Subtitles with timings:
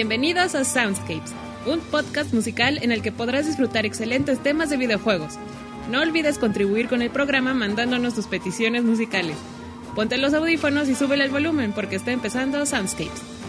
[0.00, 1.34] Bienvenidos a Soundscapes,
[1.66, 5.34] un podcast musical en el que podrás disfrutar excelentes temas de videojuegos.
[5.90, 9.36] No olvides contribuir con el programa mandándonos tus peticiones musicales.
[9.94, 13.39] Ponte los audífonos y súbele el volumen porque está empezando Soundscapes.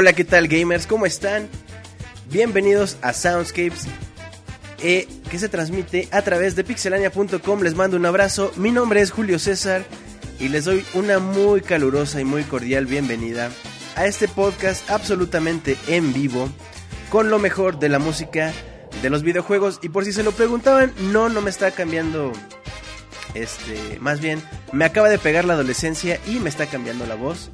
[0.00, 0.86] Hola, ¿qué tal gamers?
[0.86, 1.48] ¿Cómo están?
[2.30, 3.86] Bienvenidos a Soundscapes,
[4.82, 7.62] eh, que se transmite a través de pixelania.com.
[7.62, 8.52] Les mando un abrazo.
[8.56, 9.84] Mi nombre es Julio César
[10.38, 13.50] y les doy una muy calurosa y muy cordial bienvenida
[13.96, 16.48] a este podcast absolutamente en vivo
[17.10, 18.52] con lo mejor de la música
[19.02, 19.80] de los videojuegos.
[19.82, 22.32] Y por si se lo preguntaban, no, no me está cambiando.
[23.34, 24.42] Este, más bien,
[24.72, 27.50] me acaba de pegar la adolescencia y me está cambiando la voz.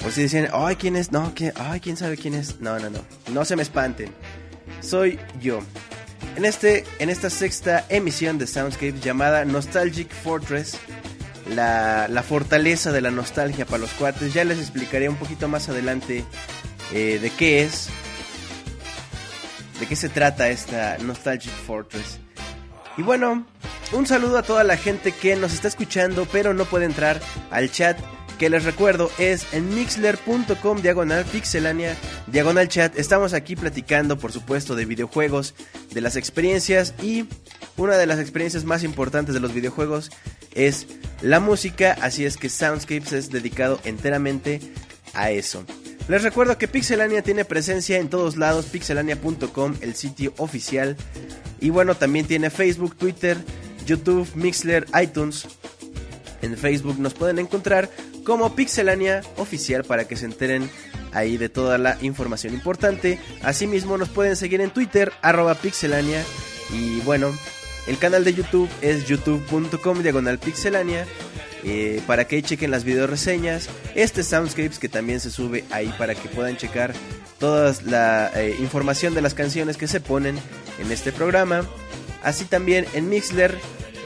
[0.00, 1.12] Por si decían, ay, ¿quién es?
[1.12, 1.52] No, ¿quién?
[1.56, 2.60] ay, ¿quién sabe quién es?
[2.60, 2.98] No, no, no.
[3.32, 4.12] No se me espanten.
[4.82, 5.60] Soy yo.
[6.36, 10.78] En, este, en esta sexta emisión de Soundscapes llamada Nostalgic Fortress,
[11.54, 15.68] la, la, fortaleza de la nostalgia para los cuates, ya les explicaré un poquito más
[15.68, 16.24] adelante
[16.92, 17.88] eh, de qué es,
[19.78, 22.18] de qué se trata esta Nostalgic Fortress.
[22.96, 23.46] Y bueno,
[23.92, 27.20] un saludo a toda la gente que nos está escuchando pero no puede entrar
[27.50, 27.98] al chat
[28.42, 31.96] que les recuerdo es en mixler.com diagonal pixelania
[32.26, 32.98] diagonal chat.
[32.98, 35.54] Estamos aquí platicando, por supuesto, de videojuegos,
[35.92, 37.26] de las experiencias y
[37.76, 40.10] una de las experiencias más importantes de los videojuegos
[40.56, 40.88] es
[41.20, 44.60] la música, así es que Soundscapes es dedicado enteramente
[45.14, 45.64] a eso.
[46.08, 50.96] Les recuerdo que Pixelania tiene presencia en todos lados, pixelania.com, el sitio oficial.
[51.60, 53.36] Y bueno, también tiene Facebook, Twitter,
[53.86, 55.46] YouTube, Mixler, iTunes.
[56.42, 57.88] En Facebook nos pueden encontrar
[58.24, 60.68] como Pixelania Oficial para que se enteren
[61.12, 63.18] ahí de toda la información importante.
[63.42, 66.22] Asimismo nos pueden seguir en Twitter, arroba pixelania.
[66.72, 67.32] Y bueno,
[67.86, 71.06] el canal de YouTube es youtube.com diagonal pixelania.
[71.64, 73.68] Eh, para que chequen las video reseñas.
[73.94, 76.92] Este Soundscapes que también se sube ahí para que puedan checar
[77.38, 80.36] toda la eh, información de las canciones que se ponen
[80.80, 81.64] en este programa.
[82.24, 83.56] Así también en Mixler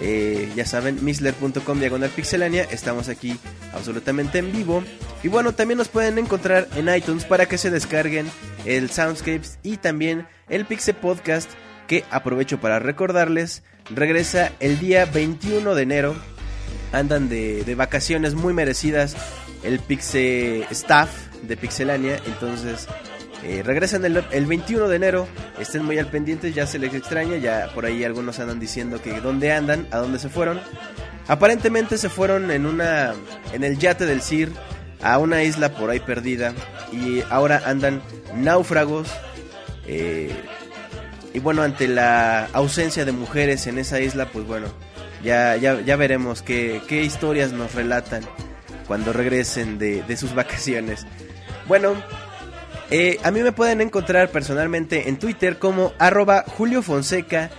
[0.01, 2.65] eh, ya saben, misler.com diagonal pixelania.
[2.65, 3.39] Estamos aquí
[3.73, 4.83] absolutamente en vivo.
[5.23, 8.31] Y bueno, también nos pueden encontrar en iTunes para que se descarguen
[8.65, 11.51] el Soundscapes y también el Pixel Podcast.
[11.87, 16.17] Que aprovecho para recordarles, regresa el día 21 de enero.
[16.93, 19.17] Andan de, de vacaciones muy merecidas
[19.63, 21.11] el Pixel Staff
[21.43, 22.21] de Pixelania.
[22.27, 22.89] Entonces
[23.49, 25.29] eh, regresan el, 21 de enero,
[25.61, 29.21] estén muy al pendiente, ya se les extraña, ya por ahí algunos andan diciendo que
[29.21, 30.61] dónde andan, a dónde se fueron.
[31.29, 33.15] Aparentemente se fueron en una
[33.53, 34.51] en el yate del CIR
[35.01, 36.55] a una isla por ahí perdida
[36.91, 38.03] y ahora andan
[38.35, 39.09] náufragos.
[39.87, 40.35] Eh,
[41.33, 44.67] y bueno, ante la ausencia de mujeres en esa isla, pues bueno,
[45.23, 48.23] ya, ya, ya veremos qué, qué historias nos relatan
[48.89, 51.07] cuando regresen de, de sus vacaciones.
[51.69, 51.95] Bueno,
[52.91, 57.51] eh, a mí me pueden encontrar personalmente en Twitter como arroba ZG.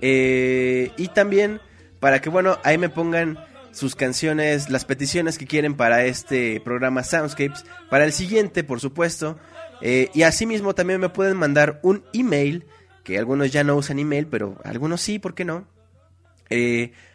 [0.00, 1.60] Eh, y también
[2.00, 3.38] para que, bueno, ahí me pongan
[3.70, 9.38] sus canciones, las peticiones que quieren para este programa Soundscapes, para el siguiente, por supuesto.
[9.82, 12.66] Eh, y asimismo también me pueden mandar un email,
[13.04, 15.66] que algunos ya no usan email, pero algunos sí, ¿por qué no?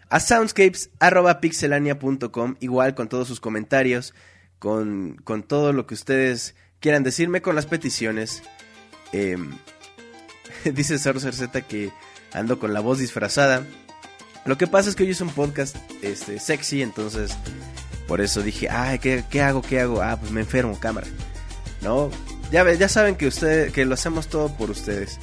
[0.09, 4.15] a soundscapes.pixelania.com, igual con todos sus comentarios
[4.59, 8.43] con, todo lo que ustedes quieran decirme con las peticiones.
[9.11, 9.57] Em,
[10.73, 11.91] dice Saru Z que
[12.33, 13.65] ando con la voz disfrazada.
[14.45, 17.35] Lo que pasa es que hoy es un podcast este, sexy, entonces
[18.07, 19.61] por eso dije, ay, ¿qué, ¿qué, hago?
[19.61, 20.01] ¿Qué hago?
[20.01, 21.07] Ah, pues me enfermo, cámara.
[21.81, 22.09] ¿No?
[22.51, 25.19] Ya, ya saben que, usted, que lo hacemos todo por ustedes.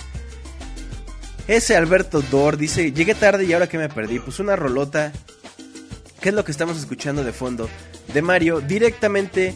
[1.48, 5.12] Ese Alberto Dor dice, llegué tarde y ahora que me perdí, pues una rolota.
[6.20, 7.68] ¿Qué es lo que estamos escuchando de fondo?
[8.14, 9.54] De Mario directamente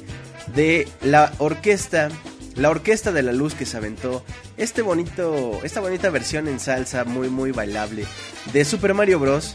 [0.54, 2.08] de la orquesta,
[2.56, 4.24] la orquesta de la luz que se aventó
[4.56, 8.04] este bonito, esta bonita versión en salsa muy muy bailable
[8.52, 9.54] de Super Mario Bros.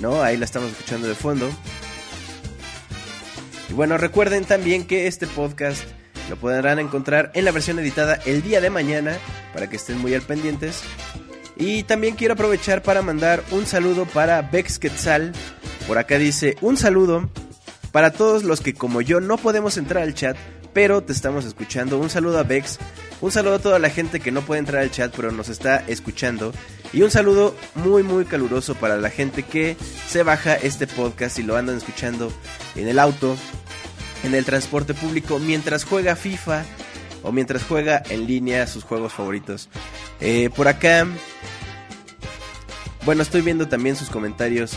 [0.00, 0.22] ¿No?
[0.22, 1.50] Ahí la estamos escuchando de fondo.
[3.68, 5.82] Y bueno, recuerden también que este podcast
[6.30, 9.18] lo podrán encontrar en la versión editada el día de mañana
[9.52, 10.80] para que estén muy al pendientes.
[11.56, 15.32] Y también quiero aprovechar para mandar un saludo para Bex Quetzal.
[15.86, 17.28] Por acá dice un saludo
[17.92, 20.36] para todos los que como yo no podemos entrar al chat,
[20.72, 22.78] pero te estamos escuchando, un saludo a Bex,
[23.20, 25.84] un saludo a toda la gente que no puede entrar al chat pero nos está
[25.88, 26.52] escuchando
[26.92, 29.76] y un saludo muy muy caluroso para la gente que
[30.08, 32.32] se baja este podcast y lo andan escuchando
[32.76, 33.36] en el auto,
[34.24, 36.64] en el transporte público, mientras juega FIFA
[37.22, 39.68] o mientras juega en línea sus juegos favoritos.
[40.20, 41.06] Eh, por acá,
[43.04, 44.72] bueno, estoy viendo también sus comentarios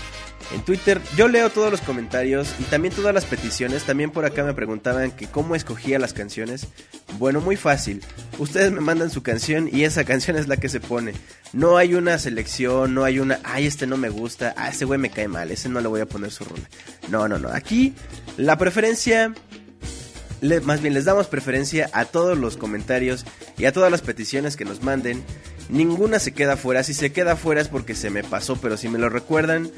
[0.53, 1.01] en Twitter.
[1.17, 3.83] Yo leo todos los comentarios y también todas las peticiones.
[3.83, 6.67] También por acá me preguntaban que cómo escogía las canciones.
[7.17, 8.01] Bueno, muy fácil.
[8.37, 11.13] Ustedes me mandan su canción y esa canción es la que se pone.
[11.51, 14.99] No hay una selección, no hay una, ay, este no me gusta, ah, ese güey
[14.99, 16.69] me cae mal, ese no le voy a poner su rola.
[17.09, 17.49] No, no, no.
[17.49, 17.93] Aquí
[18.37, 19.33] la preferencia
[20.63, 23.25] más bien les damos preferencia a todos los comentarios
[23.57, 25.23] y a todas las peticiones que nos manden.
[25.69, 26.83] Ninguna se queda fuera.
[26.83, 29.71] Si se queda fuera es porque se me pasó, pero si me lo recuerdan,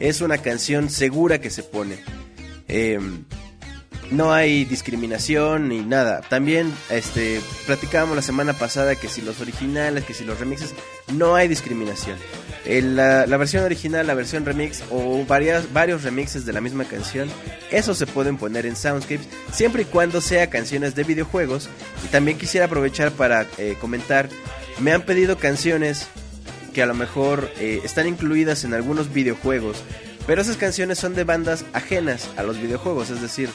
[0.00, 1.98] es una canción segura que se pone.
[2.68, 3.24] Em,
[4.12, 6.20] no hay discriminación ni nada.
[6.20, 10.74] También este platicábamos la semana pasada que si los originales, que si los remixes,
[11.14, 12.18] no hay discriminación.
[12.66, 17.28] la, versión original, la versión remix o varias, varios remixes de la misma canción,
[17.70, 21.68] eso se pueden poner en Soundscapes siempre y cuando sea canciones de videojuegos.
[22.04, 24.28] Y también quisiera aprovechar para eh, comentar
[24.80, 26.08] me han pedido canciones
[26.72, 29.82] que a lo mejor eh, están incluidas en algunos videojuegos,
[30.26, 33.50] pero esas canciones son de bandas ajenas a los videojuegos, es decir,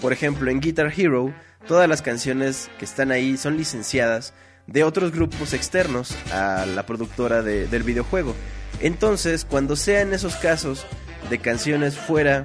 [0.00, 1.32] por ejemplo en Guitar Hero,
[1.66, 4.34] todas las canciones que están ahí son licenciadas
[4.66, 8.34] de otros grupos externos a la productora del videojuego.
[8.80, 10.86] Entonces, cuando sean esos casos
[11.30, 12.44] de canciones fuera,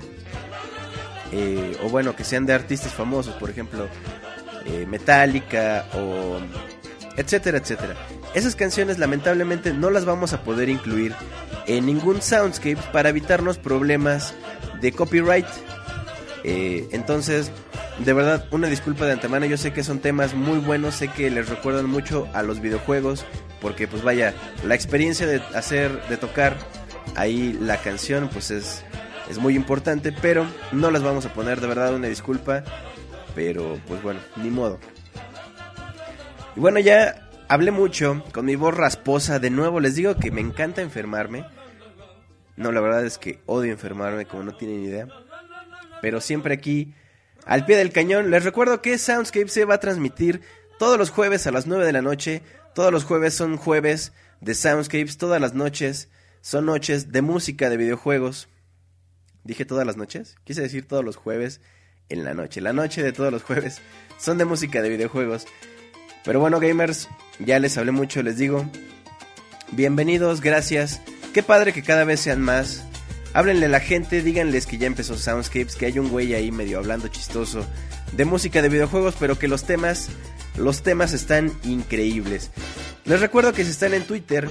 [1.31, 3.87] eh, o bueno, que sean de artistas famosos, por ejemplo,
[4.65, 6.39] eh, Metallica o
[7.17, 7.95] etcétera, etcétera.
[8.33, 11.13] Esas canciones lamentablemente no las vamos a poder incluir
[11.67, 14.33] en ningún soundscape para evitarnos problemas
[14.81, 15.45] de copyright.
[16.43, 17.51] Eh, entonces,
[17.99, 19.45] de verdad, una disculpa de antemano.
[19.45, 23.25] Yo sé que son temas muy buenos, sé que les recuerdan mucho a los videojuegos,
[23.59, 24.33] porque pues vaya,
[24.65, 26.57] la experiencia de hacer, de tocar
[27.15, 28.83] ahí la canción, pues es,
[29.29, 32.63] es muy importante, pero no las vamos a poner, de verdad, una disculpa.
[33.35, 34.79] Pero pues bueno, ni modo.
[36.55, 39.39] Y bueno, ya hablé mucho con mi voz rasposa.
[39.39, 41.45] De nuevo, les digo que me encanta enfermarme.
[42.57, 45.07] No, la verdad es que odio enfermarme, como no tienen idea.
[46.01, 46.93] Pero siempre aquí,
[47.45, 50.41] al pie del cañón, les recuerdo que Soundscape se va a transmitir
[50.77, 52.41] todos los jueves a las 9 de la noche.
[52.75, 55.17] Todos los jueves son jueves de Soundscapes.
[55.17, 56.09] Todas las noches
[56.41, 58.49] son noches de música de videojuegos.
[59.43, 60.35] Dije todas las noches.
[60.43, 61.61] Quise decir todos los jueves
[62.09, 62.61] en la noche.
[62.61, 63.81] La noche de todos los jueves
[64.19, 65.47] son de música de videojuegos.
[66.23, 67.09] Pero bueno, gamers,
[67.39, 68.65] ya les hablé mucho, les digo.
[69.71, 71.01] Bienvenidos, gracias.
[71.33, 72.83] Qué padre que cada vez sean más.
[73.33, 76.77] Háblenle a la gente, díganles que ya empezó Soundscapes, que hay un güey ahí medio
[76.77, 77.65] hablando chistoso
[78.11, 80.09] de música de videojuegos, pero que los temas,
[80.57, 82.51] los temas están increíbles.
[83.05, 84.49] Les recuerdo que si están en Twitter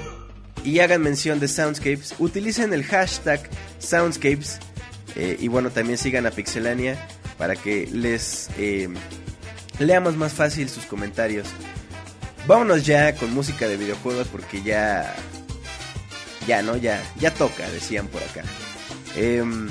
[0.65, 3.49] y hagan mención de Soundscapes, utilicen el hashtag
[3.79, 4.59] Soundscapes
[5.15, 6.97] eh, y bueno, también sigan a Pixelania
[7.37, 8.89] para que les eh,
[9.81, 11.49] leamos más fácil sus comentarios.
[12.47, 15.15] Vámonos ya con música de videojuegos porque ya.
[16.47, 16.77] Ya, ¿no?
[16.77, 18.43] Ya, ya toca, decían por acá.
[19.17, 19.69] Em,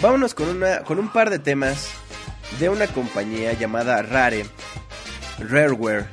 [0.00, 1.88] vámonos con, una, con un par de temas
[2.58, 4.44] de una compañía llamada Rare.
[5.38, 6.06] Rareware.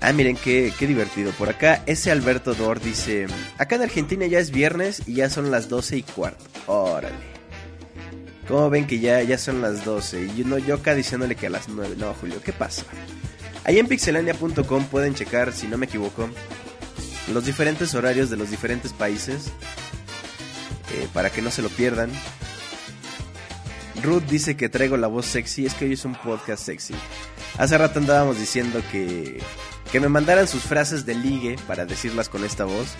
[0.00, 1.32] Ah, miren qué, qué divertido.
[1.32, 3.26] Por acá, ese Alberto Dor dice:
[3.58, 6.44] Acá en Argentina ya es viernes y ya son las 12 y cuarto.
[6.66, 7.33] Órale.
[8.48, 10.24] ¿Cómo ven que ya, ya son las 12?
[10.24, 11.96] Y yo, yo acá diciéndole que a las 9.
[11.98, 12.84] No, Julio, ¿qué pasa?
[13.64, 16.28] Ahí en pixelania.com pueden checar, si no me equivoco,
[17.32, 19.50] los diferentes horarios de los diferentes países.
[20.94, 22.10] Eh, para que no se lo pierdan.
[24.02, 25.66] Ruth dice que traigo la voz sexy.
[25.66, 26.94] Es que hoy es un podcast sexy.
[27.58, 29.40] Hace rato andábamos diciendo que,
[29.90, 32.94] que me mandaran sus frases de ligue para decirlas con esta voz.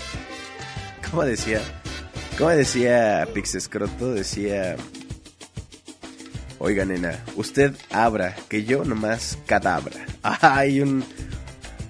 [1.09, 1.61] ¿Cómo decía?
[2.39, 4.13] ¿Cómo decía Pixescroto?
[4.13, 4.77] Decía...
[6.65, 10.07] Oiga, nena, usted abra, que yo nomás cadabra.
[10.23, 11.05] Ay, un...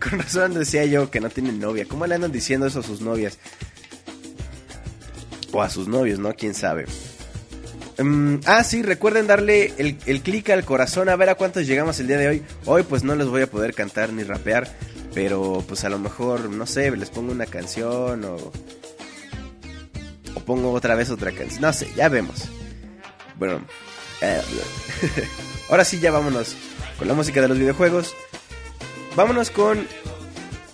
[0.03, 1.87] Con razón decía yo que no tiene novia.
[1.87, 3.39] ¿Cómo le andan diciendo eso a sus novias?
[5.53, 6.35] O a sus novios, ¿no?
[6.35, 6.87] ¿Quién sabe?
[8.01, 12.01] Um, ah, sí, recuerden darle el, el clic al corazón a ver a cuántos llegamos
[12.01, 12.43] el día de hoy.
[12.65, 14.69] Hoy pues no les voy a poder cantar ni rapear,
[15.15, 18.53] pero pues a lo mejor, no sé, les pongo una canción o...
[20.35, 21.63] O pongo otra vez otra canción.
[21.63, 22.49] No sé, ya vemos.
[23.39, 23.61] Bueno,
[25.71, 26.57] ahora sí, ya vámonos
[26.99, 28.15] con la música de los videojuegos.
[29.17, 29.87] Vámonos con,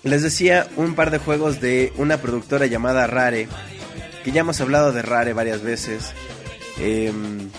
[0.02, 3.49] les decía, un par de juegos de una productora llamada Rare.
[4.25, 6.12] Que ya hemos hablado de Rare varias veces.
[6.78, 7.50] Em,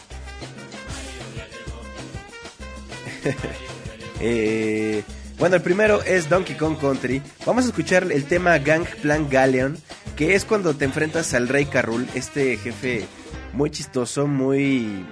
[4.19, 5.03] eh,
[5.38, 7.21] bueno, el primero es Donkey Kong Country.
[7.45, 9.77] Vamos a escuchar el tema Gang Plan Galleon,
[10.15, 13.05] que es cuando te enfrentas al Rey Carrul, este jefe
[13.53, 15.05] muy chistoso, muy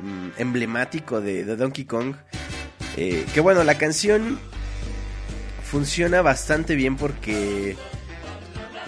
[0.00, 2.14] Mm, emblemático de, Donkey Kong.
[2.96, 4.38] Eh, que bueno, la canción
[5.62, 7.76] funciona bastante bien porque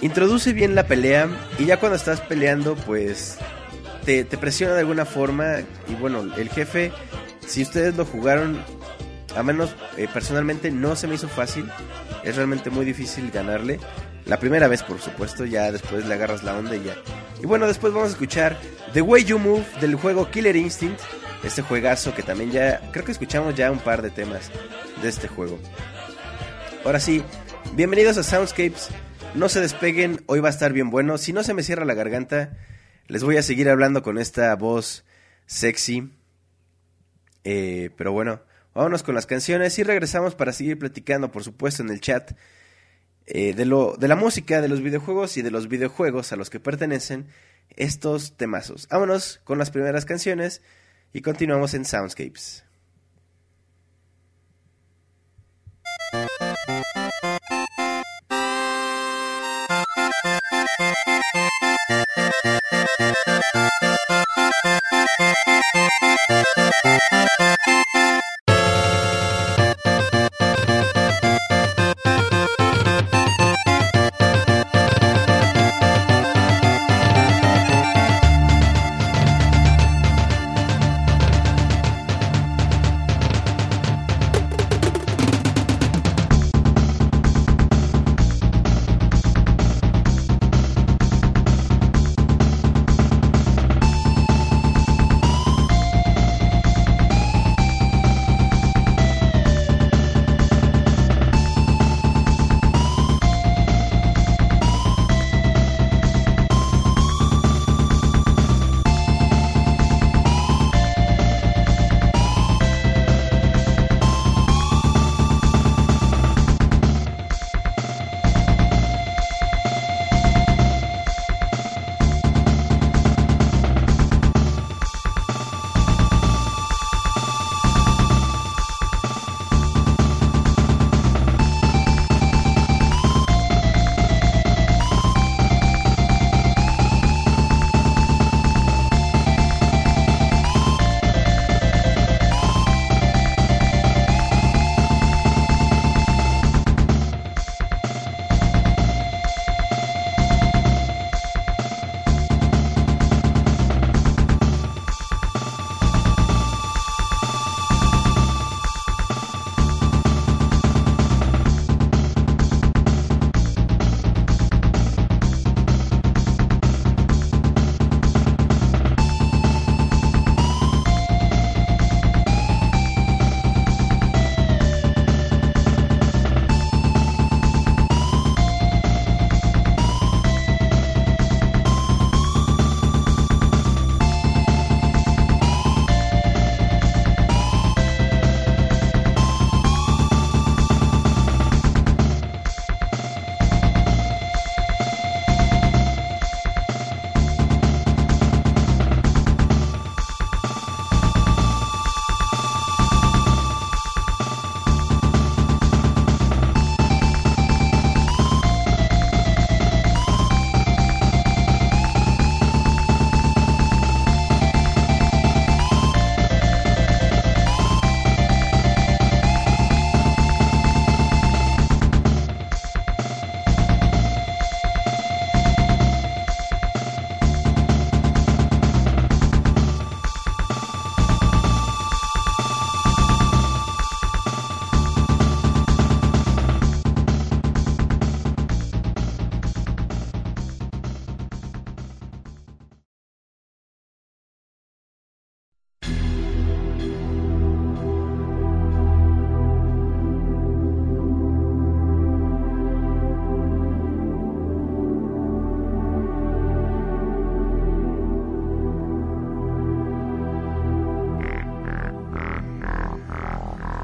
[0.01, 3.39] introduce bien la pelea y ya cuando estás peleando pues
[4.05, 5.57] te, presiona de alguna forma
[5.89, 6.93] y bueno, el jefe,
[7.47, 8.63] si ustedes lo jugaron,
[9.35, 11.69] a menos eh, personalmente no se me hizo fácil,
[12.23, 13.81] es realmente muy difícil ganarle.
[14.27, 16.97] La primera vez, por supuesto, ya después le agarras la onda y ya.
[17.41, 18.59] Y bueno, después vamos a escuchar
[18.93, 21.01] The Way You Move del juego Killer Instinct.
[21.43, 24.51] Este juegazo que también ya, creo que escuchamos ya un par de temas
[25.03, 25.59] de este juego.
[26.85, 27.23] Ahora sí,
[27.75, 28.89] bienvenidos a Soundscapes.
[29.35, 31.19] No se despeguen, hoy va a estar bien bueno.
[31.19, 32.57] Si no se me cierra la garganta,
[33.07, 35.05] les voy a seguir hablando con esta voz
[35.47, 36.11] sexy.
[37.45, 38.41] Eh, pero bueno,
[38.75, 42.33] vámonos con las canciones y regresamos para seguir platicando, por supuesto, en el chat
[43.27, 46.51] eh, de, lo, de la música, de los videojuegos y de los videojuegos a los
[46.51, 47.27] que pertenecen
[47.71, 48.89] estos temazos.
[48.89, 50.63] Vámonos con las primeras canciones
[51.13, 52.66] y continuamos en Soundscapes.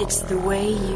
[0.02, 0.91] It's the way you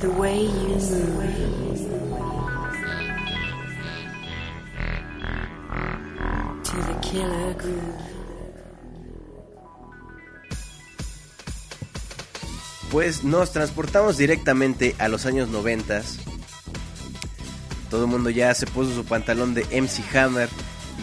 [0.00, 1.20] the way the.
[12.90, 16.02] Pues nos transportamos directamente a los años 90.
[17.88, 20.48] Todo el mundo ya se puso su pantalón de MC Hammer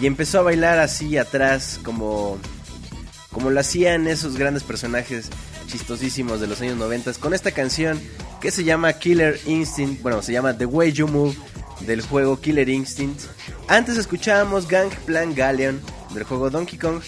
[0.01, 2.37] y empezó a bailar así atrás como
[3.31, 5.29] como lo hacían esos grandes personajes
[5.67, 8.01] chistosísimos de los años 90 con esta canción
[8.41, 11.35] que se llama Killer Instinct, bueno, se llama The Way You Move
[11.81, 13.21] del juego Killer Instinct.
[13.67, 15.81] Antes escuchábamos Gang Plan Galleon
[16.13, 17.01] del juego Donkey Kong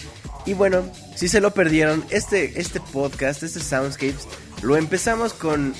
[0.46, 0.82] y bueno,
[1.16, 4.26] si se lo perdieron, este este podcast, este Soundscapes
[4.62, 5.74] lo empezamos con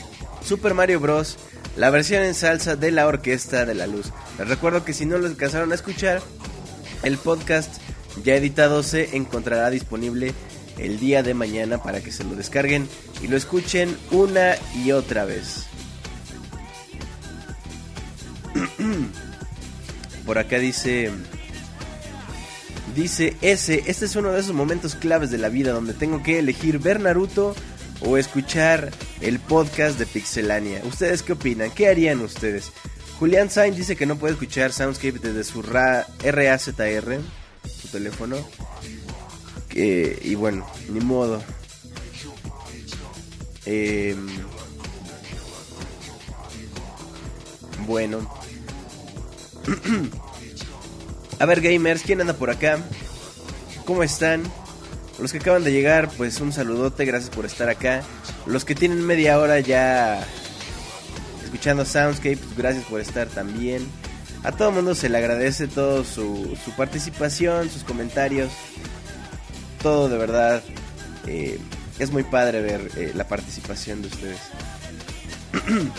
[0.44, 1.36] Super Mario Bros.
[1.76, 4.12] La versión en salsa de la Orquesta de la Luz.
[4.38, 6.20] Les recuerdo que si no lo alcanzaron a escuchar,
[7.02, 7.80] el podcast
[8.24, 10.34] ya editado se encontrará disponible
[10.80, 12.88] el día de mañana para que se lo descarguen
[13.22, 15.66] y lo escuchen una y otra vez.
[20.26, 21.10] Por acá dice...
[22.94, 26.40] Dice ese, este es uno de esos momentos claves de la vida donde tengo que
[26.40, 27.54] elegir ver Naruto
[28.00, 28.90] o escuchar
[29.20, 30.82] el podcast de Pixelania.
[30.84, 31.70] ¿Ustedes qué opinan?
[31.70, 32.72] ¿Qué harían ustedes?
[33.20, 37.20] Julián Sainz dice que no puede escuchar Soundscape desde su RAZR,
[37.80, 38.36] su teléfono.
[39.74, 41.42] Y bueno, ni modo.
[43.66, 44.16] Eh,
[47.86, 48.28] bueno.
[51.38, 52.78] A ver, gamers, ¿quién anda por acá?
[53.84, 54.42] ¿Cómo están?
[55.18, 58.02] Los que acaban de llegar, pues un saludote, gracias por estar acá.
[58.46, 60.26] Los que tienen media hora ya
[61.44, 63.86] escuchando Soundscape, pues gracias por estar también.
[64.42, 68.50] A todo el mundo se le agradece todo su participación, sus comentarios.
[69.82, 70.62] Todo de verdad.
[71.26, 71.58] eh,
[71.98, 74.38] es muy padre ver eh, la participación de ustedes.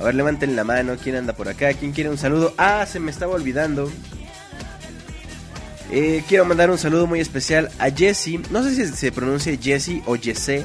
[0.00, 0.96] A ver, levanten la mano.
[1.00, 1.72] ¿Quién anda por acá?
[1.74, 2.54] ¿Quién quiere un saludo?
[2.58, 3.90] Ah, se me estaba olvidando.
[5.90, 8.40] Eh, quiero mandar un saludo muy especial a Jesse.
[8.50, 10.64] No sé si se pronuncia Jesse o Jesse.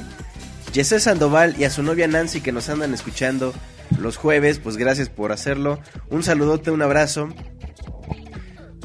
[0.74, 3.54] Jesse Sandoval y a su novia Nancy que nos andan escuchando
[4.00, 4.60] los jueves.
[4.60, 5.80] Pues gracias por hacerlo.
[6.10, 7.30] Un saludote, un abrazo.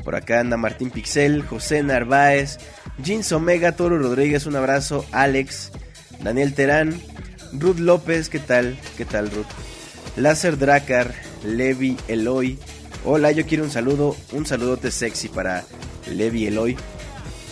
[0.04, 2.58] Por acá anda Martín Pixel, José Narváez,
[3.02, 5.70] Jeans Omega, Toro Rodríguez, un abrazo, Alex,
[6.22, 7.00] Daniel Terán,
[7.52, 8.78] Ruth López, ¿qué tal?
[8.96, 9.46] ¿Qué tal Ruth?
[10.16, 12.58] Láser Dracar, Levi Eloy.
[13.04, 15.64] Hola, yo quiero un saludo, un saludote sexy para
[16.06, 16.76] Levi Eloy.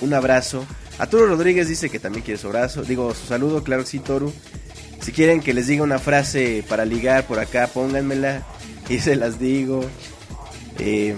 [0.01, 0.67] Un abrazo.
[0.99, 2.83] A Toro Rodríguez dice que también quiere su abrazo.
[2.83, 4.33] Digo, su saludo, claro sí, Toro.
[5.01, 8.47] Si quieren que les diga una frase para ligar por acá, pónganmela
[8.89, 9.85] y se las digo.
[10.79, 11.15] Eh,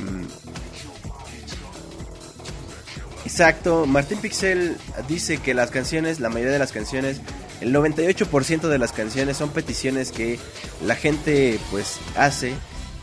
[3.32, 4.76] exacto, Martín Pixel
[5.08, 7.22] dice que las canciones, la mayoría de las canciones,
[7.62, 10.38] el 98% de las canciones son peticiones que
[10.84, 12.52] la gente pues hace.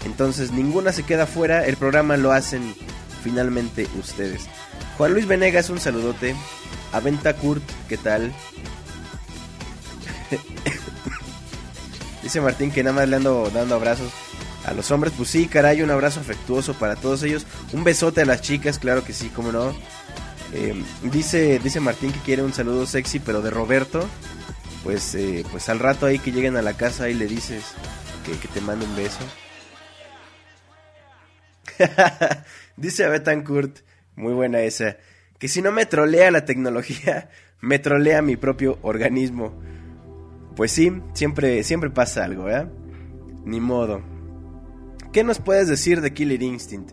[0.06, 2.76] Entonces ninguna se queda fuera, el programa lo hacen
[3.24, 4.46] finalmente ustedes.
[4.98, 6.36] Juan Luis Venegas, un saludote.
[6.92, 8.32] Aventa Kurt, ¿qué tal?
[12.22, 14.12] Dice Martín que nada más le ando dando abrazos
[14.66, 15.12] a los hombres.
[15.18, 17.48] Pues sí, caray, un abrazo afectuoso para todos ellos.
[17.74, 19.74] Un besote a las chicas, claro que sí, cómo no.
[20.54, 24.08] Eh, dice, dice Martín que quiere un saludo sexy, pero de Roberto.
[24.84, 27.64] Pues, eh, pues al rato ahí que lleguen a la casa y le dices
[28.26, 29.20] que, te mande un beso.
[32.78, 33.80] dice Betancourt,
[34.16, 34.98] muy buena esa,
[35.38, 37.30] que si no me trolea la tecnología,
[37.62, 39.62] me trolea mi propio organismo.
[40.56, 42.72] Pues sí, siempre, siempre pasa algo, ¿verdad?
[43.46, 44.02] Ni modo.
[45.14, 46.92] ¿Qué nos puedes decir de Killer Instinct?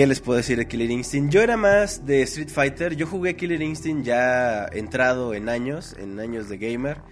[0.00, 1.30] ¿Qué les puedo decir de Killer Instinct?
[1.30, 2.96] Yo era más de Street Fighter.
[2.96, 7.02] Yo jugué Killer Instinct ya entrado en años, en años de gamer.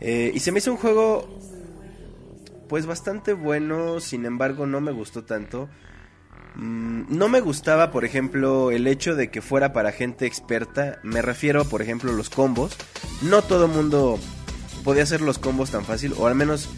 [0.00, 1.26] Eh, y se me hizo un juego,
[2.68, 4.00] pues bastante bueno.
[4.00, 5.70] Sin embargo, no me gustó tanto.
[6.56, 10.98] Mm, no me gustaba, por ejemplo, el hecho de que fuera para gente experta.
[11.02, 12.76] Me refiero, por ejemplo, los combos.
[13.22, 14.18] No todo mundo
[14.84, 16.68] podía hacer los combos tan fácil, o al menos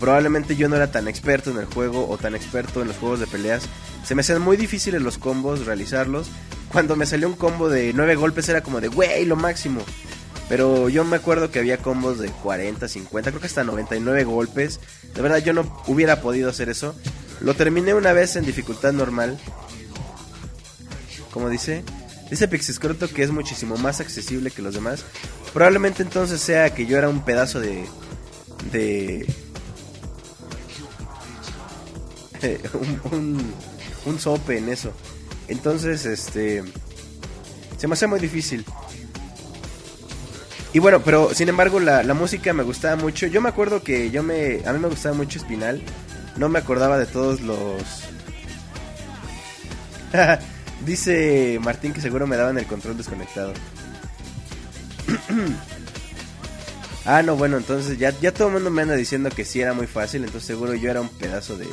[0.00, 3.20] probablemente yo no era tan experto en el juego o tan experto en los juegos
[3.20, 3.68] de peleas.
[4.04, 6.28] Se me hacían muy difíciles los combos, realizarlos.
[6.72, 9.82] Cuando me salió un combo de 9 golpes era como de, wey, lo máximo.
[10.48, 14.80] Pero yo me acuerdo que había combos de 40, 50, creo que hasta 99 golpes.
[15.14, 16.94] De verdad yo no hubiera podido hacer eso.
[17.40, 19.38] Lo terminé una vez en dificultad normal.
[21.30, 21.84] Como dice,
[22.30, 25.04] dice Pixescroto que es muchísimo más accesible que los demás.
[25.52, 27.86] Probablemente entonces sea que yo era un pedazo de.
[28.72, 29.26] de.
[33.12, 33.52] un,
[34.06, 34.92] un, sope en eso.
[35.48, 36.62] Entonces, este.
[37.76, 38.64] Se me hace muy difícil.
[40.72, 43.26] Y bueno, pero sin embargo la, la, música me gustaba mucho.
[43.26, 44.62] Yo me acuerdo que yo me.
[44.66, 45.82] A mí me gustaba mucho Espinal.
[46.36, 47.82] No me acordaba de todos los.
[50.86, 53.52] Dice Martín que seguro me daban el control desconectado.
[57.04, 59.72] ah, no, bueno, entonces ya, ya todo el mundo me anda diciendo que sí era
[59.72, 60.24] muy fácil.
[60.24, 61.66] Entonces seguro yo era un pedazo de,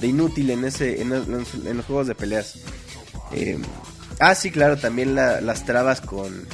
[0.00, 2.54] de inútil en, ese, en, los, juegos de peleas.
[3.32, 3.58] Eh,
[4.18, 6.46] ah, sí, claro, también la, las trabas con.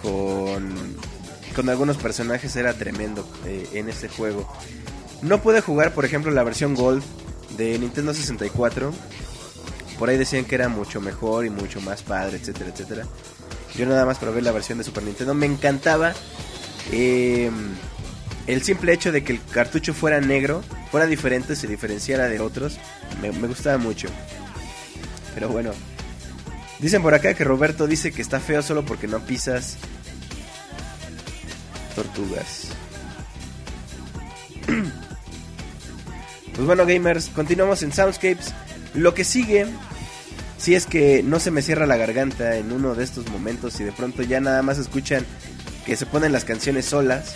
[0.00, 0.96] Con.
[1.56, 4.48] Con algunos personajes era tremendo eh, en ese juego.
[5.22, 7.02] No pude jugar, por ejemplo, la versión Gold
[7.56, 8.92] de Nintendo 64.
[9.98, 13.06] Por ahí decían que era mucho mejor y mucho más padre, etcétera, etcétera.
[13.76, 15.32] Yo nada más probé la versión de Super Nintendo.
[15.34, 16.12] Me encantaba
[16.90, 17.50] eh,
[18.46, 22.78] el simple hecho de que el cartucho fuera negro, fuera diferente, se diferenciara de otros.
[23.22, 24.08] Me, gustaba mucho.
[25.34, 25.72] Pero bueno.
[26.78, 29.76] Dicen por acá que Roberto dice que está feo solo porque no pisas
[31.94, 32.68] tortugas.
[36.54, 38.54] Pues bueno, gamers, continuamos en Soundscapes.
[38.94, 39.66] Lo que sigue,
[40.56, 43.84] si es que no se me cierra la garganta en uno de estos momentos y
[43.84, 45.26] de pronto ya nada más escuchan
[45.84, 47.34] que se ponen las canciones solas.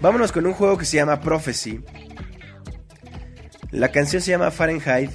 [0.00, 1.80] Vámonos con un juego que se llama Prophecy.
[3.70, 5.10] La canción se llama Fahrenheit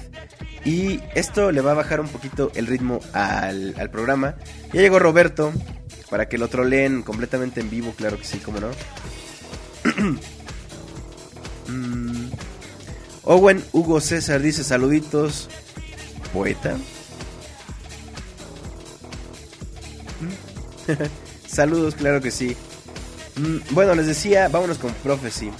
[0.64, 4.36] y esto le va a bajar un poquito el ritmo al, al programa.
[4.72, 5.52] Ya llegó Roberto
[6.10, 8.70] para que lo troleen completamente en vivo, claro que sí, cómo no.
[11.66, 12.28] Mm.
[13.22, 15.48] Owen Hugo César dice saluditos,
[16.34, 16.76] poeta.
[21.46, 22.54] Saludos, claro que sí.
[23.36, 25.50] Mm, bueno, les decía, vámonos con Prophecy.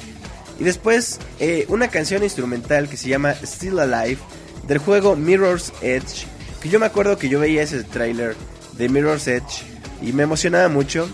[0.59, 4.19] Y después, eh, una canción instrumental que se llama Still Alive
[4.67, 6.27] del juego Mirror's Edge.
[6.63, 8.37] Que yo me acuerdo que yo veía ese trailer
[8.73, 9.65] de Mirror's Edge
[10.01, 11.09] y me emocionaba mucho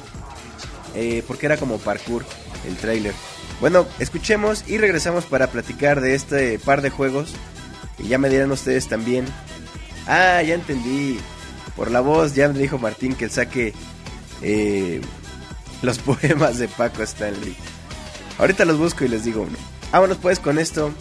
[0.94, 2.25] eh, porque era como parkour
[2.68, 3.14] el trailer.
[3.61, 7.33] Bueno, escuchemos y regresamos para platicar de este par de juegos.
[7.99, 9.27] Y ya me dirán ustedes también.
[10.07, 11.18] Ah, ya entendí.
[11.77, 13.73] Por la voz ya me dijo Martín que saque
[14.42, 15.01] eh,
[15.83, 17.57] los poemas de Paco Stanley.
[18.38, 19.59] Ahorita los busco y les digo uno.
[19.93, 20.93] Vámonos pues con esto.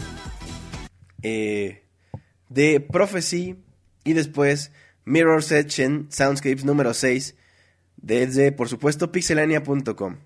[1.22, 1.84] Eh,
[2.50, 3.56] de Prophecy
[4.04, 4.72] y después
[5.06, 7.36] Mirror's Edge en Soundscapes número 6
[7.98, 10.18] desde por supuesto pixelania.com.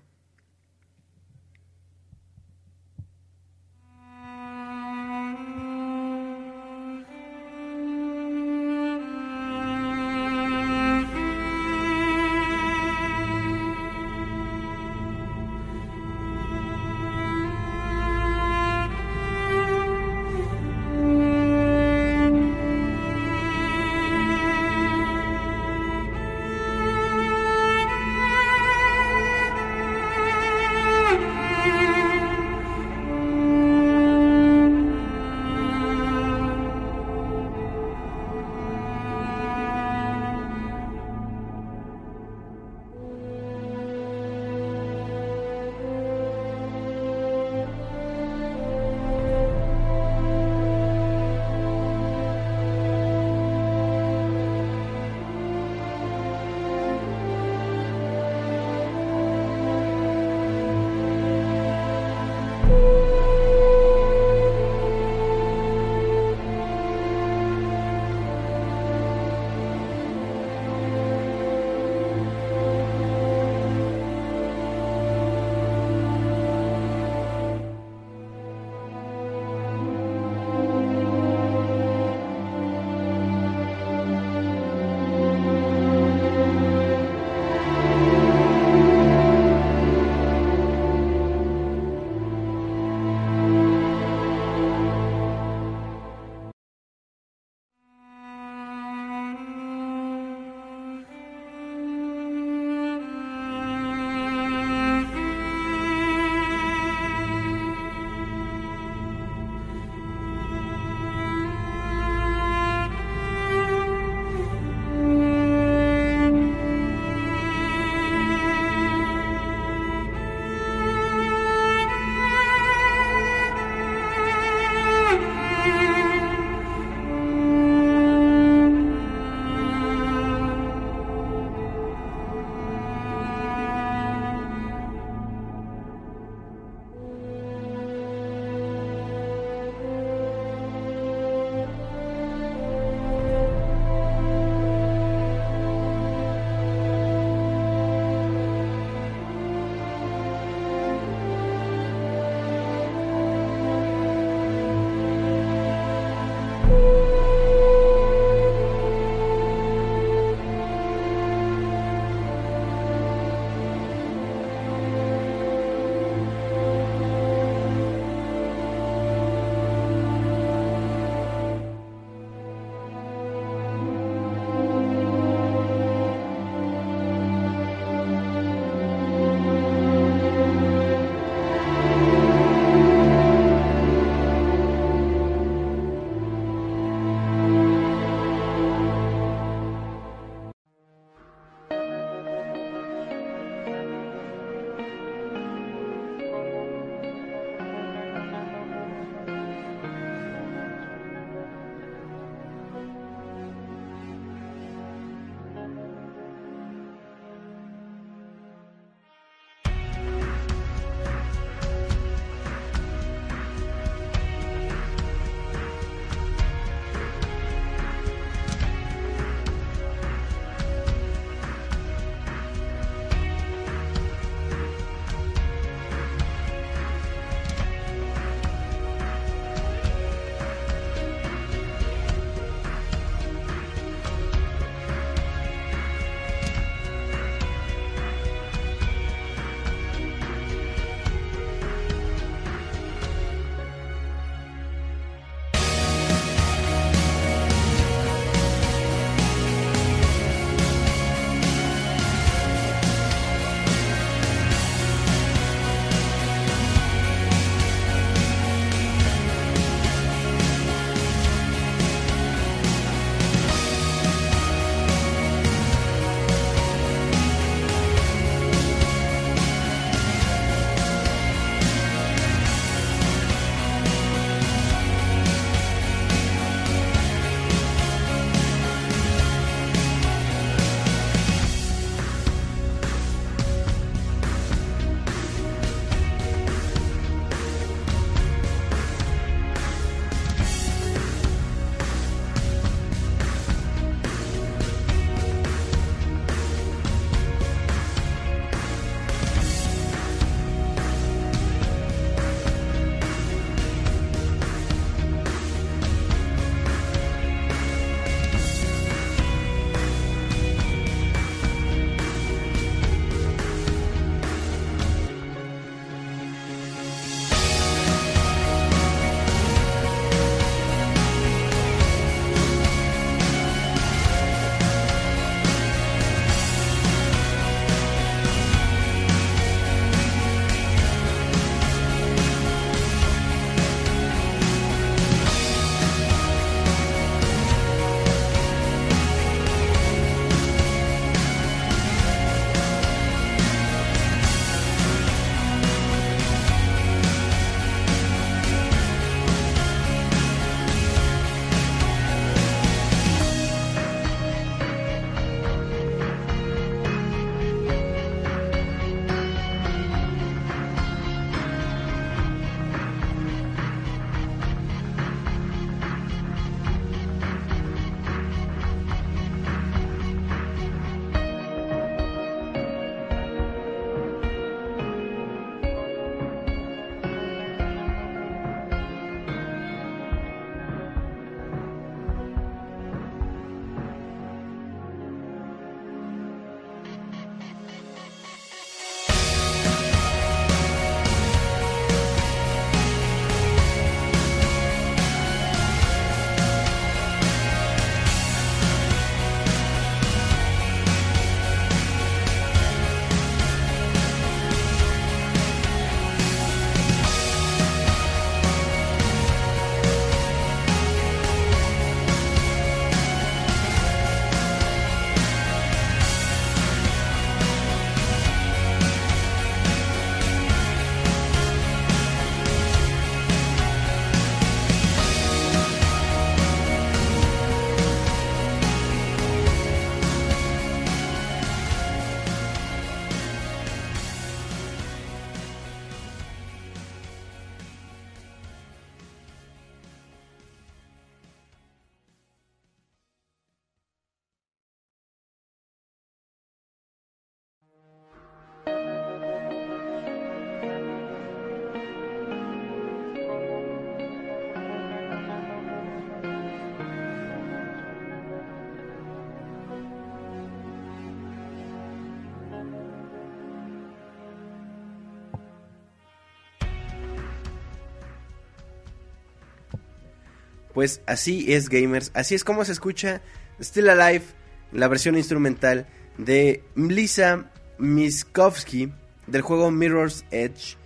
[471.06, 472.10] Así es, gamers.
[472.14, 473.22] Así es como se escucha
[473.60, 474.24] Still Alive,
[474.72, 475.86] la versión instrumental
[476.18, 478.92] de Lisa Miskovsky
[479.26, 480.76] del juego Mirror's Edge.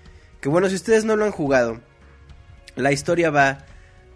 [0.40, 1.80] Que bueno, si ustedes no lo han jugado,
[2.76, 3.66] la historia va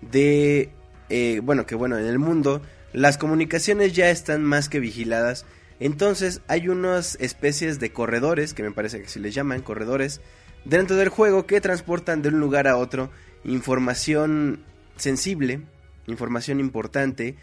[0.01, 0.71] de...
[1.09, 2.63] eh, bueno, que bueno, en el mundo
[2.93, 5.47] las comunicaciones ya están más que vigiladas.
[5.81, 10.21] Entonces hay unas especies de corredores, que me parece que se les llaman corredores,
[10.65, 13.11] dentro del juego que transportan de un lugar a otro
[13.45, 14.65] información
[14.97, 15.61] sensible,
[16.07, 17.37] información importante,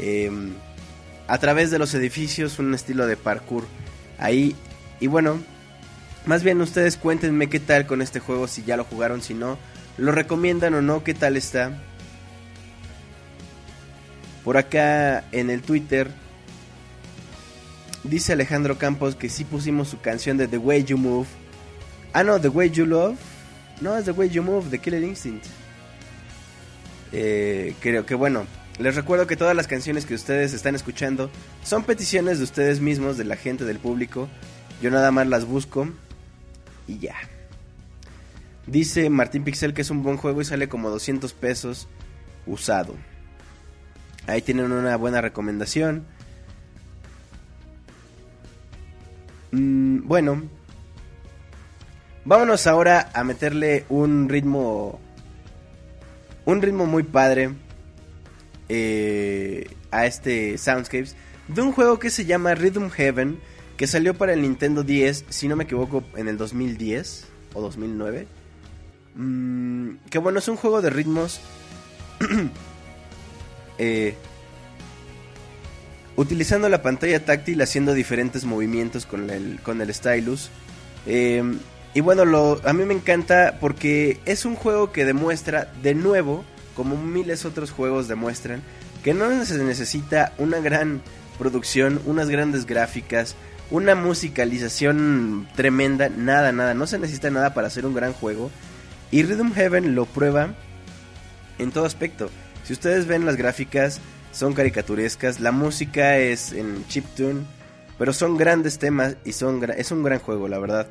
[0.00, 0.30] eh,
[1.28, 3.64] a través de los edificios, un estilo de parkour
[4.18, 4.54] ahí.
[5.00, 5.40] Y bueno,
[6.26, 9.58] más bien ustedes cuéntenme qué tal con este juego, si ya lo jugaron, si no,
[9.98, 11.78] lo recomiendan o no, qué tal está.
[14.44, 16.10] Por acá en el Twitter
[18.04, 21.28] dice Alejandro Campos que sí pusimos su canción de The Way You Move.
[22.12, 23.18] Ah, no, The Way You Love.
[23.80, 25.46] No, es The Way You Move, The Killer Instinct.
[27.12, 28.46] Eh, creo que bueno,
[28.78, 31.30] les recuerdo que todas las canciones que ustedes están escuchando
[31.62, 34.28] son peticiones de ustedes mismos, de la gente, del público.
[34.80, 35.88] Yo nada más las busco
[36.88, 37.14] y ya.
[38.66, 41.88] Dice Martín Pixel que es un buen juego y sale como 200 pesos
[42.46, 42.94] usado.
[44.26, 46.06] Ahí tienen una buena recomendación.
[49.50, 50.42] Mm, bueno,
[52.24, 55.00] vámonos ahora a meterle un ritmo,
[56.44, 57.50] un ritmo muy padre
[58.68, 61.16] eh, a este Soundscapes
[61.48, 63.38] de un juego que se llama Rhythm Heaven
[63.76, 68.26] que salió para el Nintendo 10, si no me equivoco, en el 2010 o 2009.
[69.14, 71.40] Mm, que bueno, es un juego de ritmos.
[73.78, 74.14] eh,
[76.16, 80.50] utilizando la pantalla táctil, haciendo diferentes movimientos con el, con el stylus.
[81.06, 81.42] Eh,
[81.94, 86.96] y bueno, a mí me encanta porque es un juego que demuestra de nuevo, como
[86.96, 88.62] miles otros juegos demuestran,
[89.04, 91.02] que no se necesita una gran
[91.38, 93.34] producción, unas grandes gráficas,
[93.70, 98.50] una musicalización tremenda, nada, nada, no se necesita nada para hacer un gran juego.
[99.10, 100.54] Y Rhythm Heaven lo prueba
[101.58, 102.30] en todo aspecto.
[102.64, 107.42] Si ustedes ven las gráficas, son caricaturescas, la música es en chiptune,
[107.98, 110.86] pero son grandes temas y son es un gran juego, la verdad.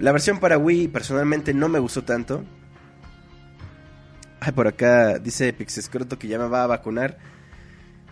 [0.00, 2.44] La versión para Wii personalmente no me gustó tanto.
[4.40, 7.18] Ay, por acá dice Pixescroto que ya me va a vacunar.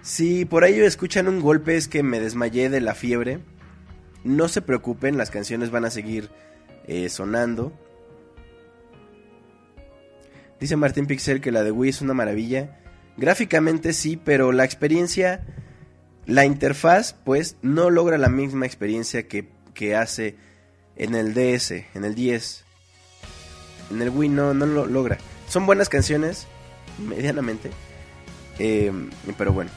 [0.00, 3.40] Si por ahí escuchan un golpe es que me desmayé de la fiebre.
[4.24, 6.30] No se preocupen, las canciones van a seguir
[6.86, 7.72] eh, sonando.
[10.60, 12.78] Dice Martín Pixel que la de Wii es una maravilla.
[13.16, 15.44] Gráficamente sí, pero la experiencia,
[16.24, 20.36] la interfaz, pues no logra la misma experiencia que, que hace
[20.96, 22.64] en el DS, en el 10.
[23.90, 25.18] En el Wii no, no lo logra.
[25.48, 26.46] Son buenas canciones,
[26.98, 27.70] medianamente.
[28.58, 28.92] eh,
[29.36, 29.70] pero bueno.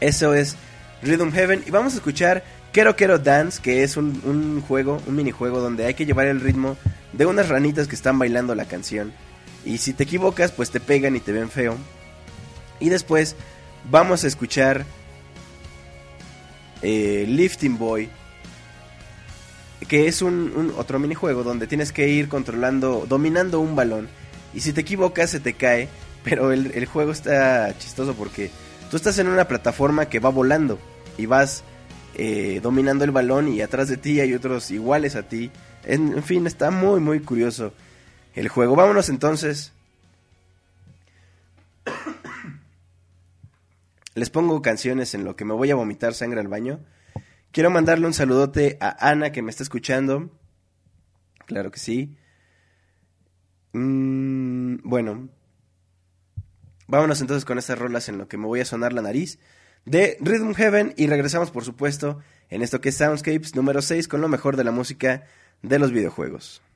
[0.00, 0.56] Eso es
[1.02, 1.64] Rhythm Heaven.
[1.66, 5.86] Y vamos a escuchar Quiero Quiero Dance, que es un, un juego, un minijuego donde
[5.86, 6.76] hay que llevar el ritmo
[7.12, 9.12] de unas ranitas que están bailando la canción.
[9.64, 11.76] Y si te equivocas, pues te pegan y te ven feo.
[12.78, 13.36] Y después
[13.90, 14.84] vamos a escuchar
[16.82, 18.08] eh, Lifting Boy,
[19.88, 24.08] que es un, otro minijuego donde tienes que ir controlando, dominando un balón.
[24.54, 25.88] Y si te equivocas, se te cae.
[26.24, 28.50] Pero el, el juego está chistoso porque
[28.90, 30.76] tú estás en una plataforma que va volando
[31.16, 31.62] y vas
[32.18, 35.50] eh, dominando el balón y atrás de ti hay otros iguales a ti.
[35.84, 37.72] En, en fin, está muy, muy curioso
[38.34, 38.74] el juego.
[38.74, 39.72] Vámonos entonces.
[44.14, 46.80] Les pongo canciones en lo que me voy a vomitar sangre al baño.
[47.56, 50.28] Quiero mandarle un saludote a Ana que me está escuchando.
[51.46, 52.14] Claro que sí.
[53.72, 55.30] Mm, bueno.
[56.86, 59.38] Vámonos entonces con estas rolas en lo que me voy a sonar la nariz.
[59.86, 62.18] De Rhythm Heaven y regresamos por supuesto
[62.50, 65.24] en esto que es Soundscapes número 6 con lo mejor de la música
[65.62, 66.75] de los videojuegos.「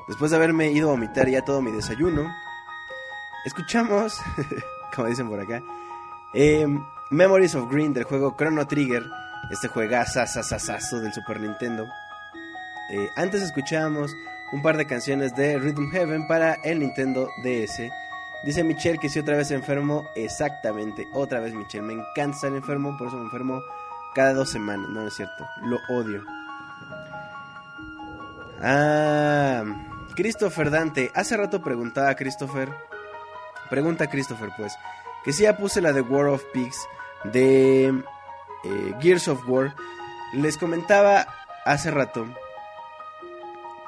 [0.08, 2.32] Después de haberme ido a vomitar ya todo mi desayuno,
[3.44, 4.20] escuchamos,
[4.94, 5.62] como dicen por acá,
[6.34, 6.66] eh,
[7.10, 9.02] Memories of Green del juego Chrono Trigger,
[9.50, 10.20] este juegazo
[11.00, 11.86] del Super Nintendo.
[12.90, 14.14] Eh, antes escuchábamos
[14.52, 17.90] un par de canciones de Rhythm Heaven para el Nintendo DS.
[18.44, 22.96] Dice Michelle que si otra vez enfermo, exactamente, otra vez Michelle, me encanta estar enfermo,
[22.98, 23.60] por eso me enfermo
[24.14, 26.22] cada dos semanas, no es cierto, lo odio.
[28.62, 29.64] Ah,
[30.14, 32.72] Christopher Dante, hace rato preguntaba a Christopher,
[33.68, 34.76] pregunta a Christopher pues,
[35.24, 36.86] que si ya puse la de War of Pigs
[37.24, 39.74] de eh, Gears of War,
[40.32, 41.26] les comentaba
[41.64, 42.26] hace rato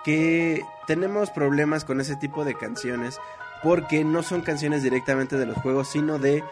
[0.03, 3.20] que tenemos problemas con ese tipo de canciones
[3.62, 6.43] porque no son canciones directamente de los juegos, sino de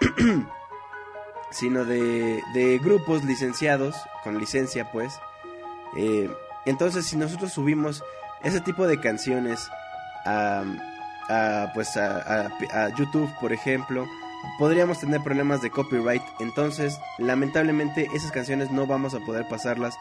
[1.50, 3.94] sino de, de grupos licenciados
[4.24, 5.20] con licencia, pues.
[5.96, 6.30] Eh,
[6.66, 8.02] entonces, si nosotros subimos
[8.42, 9.68] ese tipo de canciones
[10.24, 10.64] a,
[11.74, 14.06] pues a YouTube, por ejemplo,
[14.58, 16.22] podríamos tener problemas de copyright.
[16.40, 19.96] Entonces, lamentablemente, esas canciones no vamos a poder pasarlas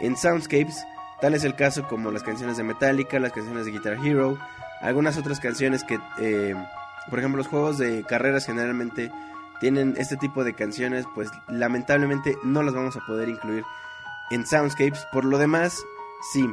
[0.00, 0.86] en Soundscapes.
[1.20, 4.38] Tal es el caso como las canciones de Metallica, las canciones de Guitar Hero,
[4.80, 6.54] algunas otras canciones que, eh,
[7.10, 9.10] por ejemplo, los juegos de carreras generalmente
[9.60, 13.64] tienen este tipo de canciones, pues lamentablemente no las vamos a poder incluir
[14.30, 15.06] en Soundscapes.
[15.12, 15.82] Por lo demás,
[16.32, 16.48] sí.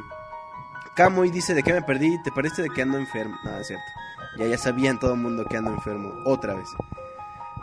[0.94, 3.36] Camuy dice de qué me perdí, te parece de que ando enfermo.
[3.44, 3.84] No, es cierto.
[4.38, 6.12] Ya ya sabían todo el mundo que ando enfermo.
[6.24, 6.68] Otra vez.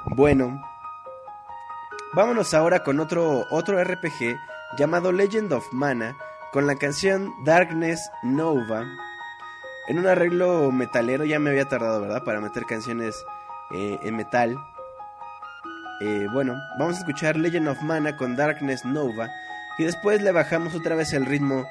[0.05, 0.61] Bueno.
[2.13, 4.37] Vámonos ahora con otro, otro RPG
[4.77, 6.15] llamado Legend of Mana
[6.51, 8.85] con la canción Darkness Nova.
[9.87, 12.23] En un arreglo metalero ya me había tardado, ¿verdad?
[12.23, 13.25] Para meter canciones
[13.71, 14.55] eh, en metal.
[16.01, 19.29] Eh, bueno, vamos a escuchar Legend of Mana con Darkness Nova.
[19.79, 21.65] Y después le bajamos otra vez el ritmo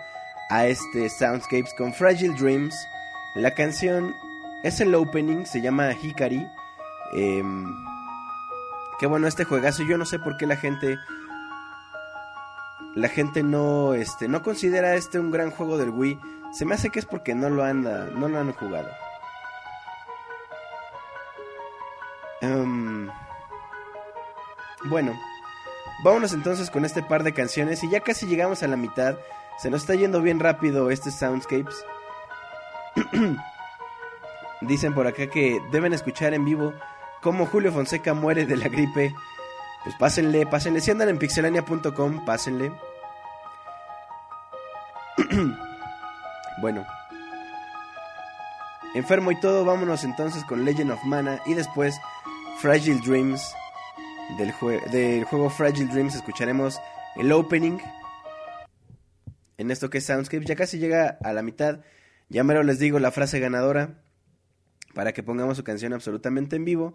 [0.53, 2.74] a este Soundscapes con Fragile Dreams.
[3.34, 4.14] La canción
[4.62, 6.46] es el opening, se llama Hikari.
[7.14, 7.42] Eh,
[8.98, 10.98] que bueno, este juegazo, yo no sé por qué la gente.
[12.94, 16.20] La gente no, este, no considera este un gran juego del Wii.
[16.53, 18.90] Se me hace que es porque no lo han, no lo han jugado.
[22.42, 23.09] Um,
[24.84, 25.18] bueno,
[26.05, 29.16] vámonos entonces con este par de canciones y ya casi llegamos a la mitad.
[29.62, 31.86] Se nos está yendo bien rápido este Soundscapes.
[34.60, 36.74] Dicen por acá que deben escuchar en vivo
[37.20, 39.14] cómo Julio Fonseca muere de la gripe.
[39.84, 40.80] Pues pásenle, pásenle.
[40.80, 42.72] Si andan en pixelania.com, pásenle.
[46.60, 46.84] bueno.
[48.96, 52.00] Enfermo y todo, vámonos entonces con Legend of Mana y después
[52.58, 53.54] Fragile Dreams.
[54.38, 54.52] Del,
[54.90, 56.80] del juego Fragile Dreams escucharemos
[57.14, 57.78] el opening
[59.59, 60.44] en esto que es Soundscape.
[60.44, 61.80] Ya casi llega a la mitad.
[62.28, 64.03] Ya mero les digo la frase ganadora
[64.94, 66.94] para que pongamos su canción absolutamente en vivo.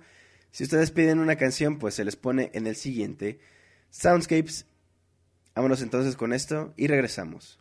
[0.51, 3.39] Si ustedes piden una canción, pues se les pone en el siguiente
[3.89, 4.65] Soundscapes.
[5.55, 7.59] Vámonos entonces con esto y regresamos.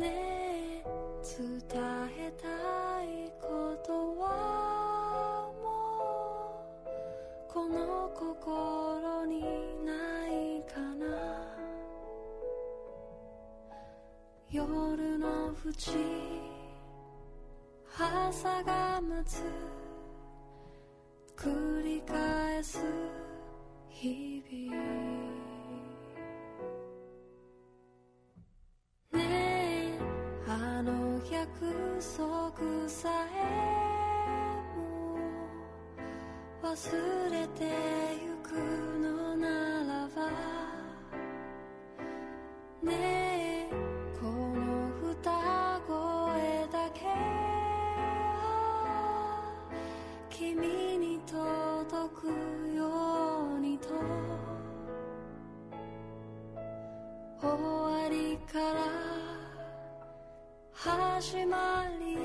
[0.00, 0.82] ね
[1.22, 1.60] 伝
[2.18, 2.48] えた
[3.04, 5.66] いことはも
[6.86, 9.40] うこの心に
[9.84, 9.92] な
[10.28, 11.06] いかな。
[14.50, 15.92] 夜の淵
[17.96, 19.44] 朝が待つ
[21.36, 22.78] 繰り返す
[23.88, 24.74] 日々。
[29.12, 29.49] ねえ。
[30.80, 31.44] あの約
[32.00, 33.38] 束さえ
[34.74, 35.18] も
[36.62, 37.68] 忘れて
[38.24, 38.54] ゆく
[38.98, 39.46] のな
[39.84, 40.24] らば。
[42.82, 43.70] ねえ
[44.18, 45.28] この歌
[45.86, 45.92] 声
[46.72, 47.04] だけ。
[47.04, 48.40] は
[50.30, 50.56] 君
[50.96, 51.36] に届
[52.22, 52.24] く
[52.74, 52.88] よ
[53.54, 53.88] うにと。
[57.38, 59.39] 終わりから
[60.82, 62.16] 始まりへ。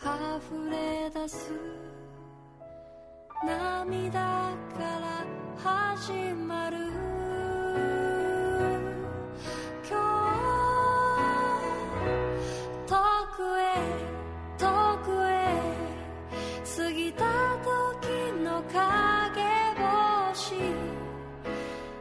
[0.00, 1.52] 溢れ出す。
[3.44, 5.26] 涙から
[5.62, 6.78] 始まる。
[9.86, 10.00] 今
[11.66, 12.96] 日遠
[13.36, 13.62] くへ
[14.56, 14.64] 遠
[15.04, 15.36] くへ。
[16.74, 17.22] 過ぎた
[17.66, 19.44] 時の影
[20.32, 20.56] 星。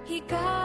[0.06, 0.65] 光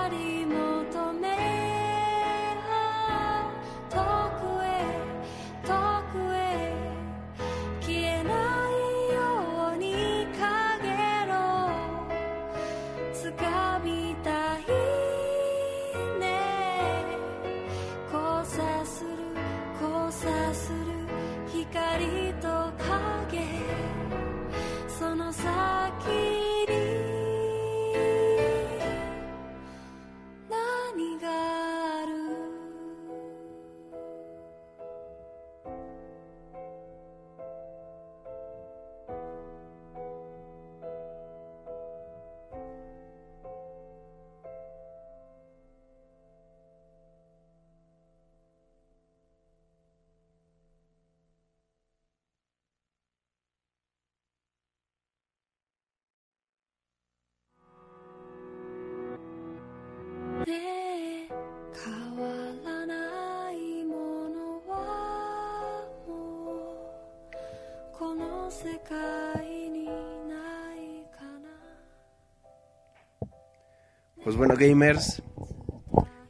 [74.23, 75.23] Pues bueno, gamers,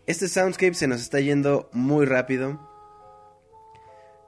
[0.06, 2.60] este soundscape se nos está yendo muy rápido.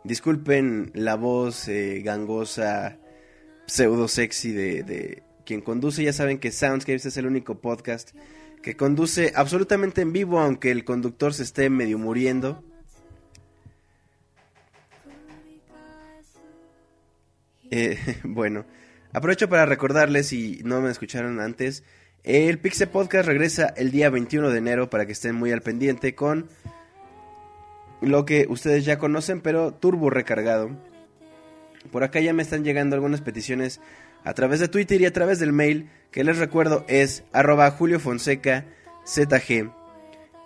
[0.05, 2.99] Disculpen la voz eh, gangosa,
[3.67, 6.03] pseudo sexy de, de quien conduce.
[6.03, 8.11] Ya saben que Soundscapes es el único podcast
[8.63, 12.63] que conduce absolutamente en vivo, aunque el conductor se esté medio muriendo.
[17.71, 18.67] Eh, bueno,
[19.13, 21.85] aprovecho para recordarles, si no me escucharon antes,
[22.25, 26.15] el Pixel Podcast regresa el día 21 de enero para que estén muy al pendiente
[26.15, 26.49] con
[28.01, 30.71] lo que ustedes ya conocen, pero turbo recargado.
[31.91, 33.81] Por acá ya me están llegando algunas peticiones
[34.25, 37.99] a través de Twitter y a través del mail, que les recuerdo es arroba Julio
[37.99, 38.67] Fonseca
[39.07, 39.73] ZG.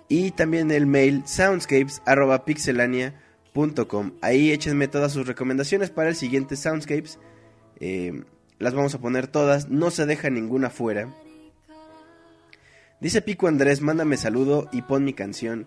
[0.09, 4.13] Y también el mail soundscapes arroba pixelania.com.
[4.23, 7.19] Ahí échenme todas sus recomendaciones para el siguiente Soundscapes.
[7.81, 8.23] Eh,
[8.59, 11.09] las vamos a poner todas, no se deja ninguna fuera.
[13.01, 15.67] Dice Pico Andrés, mándame saludo y pon mi canción.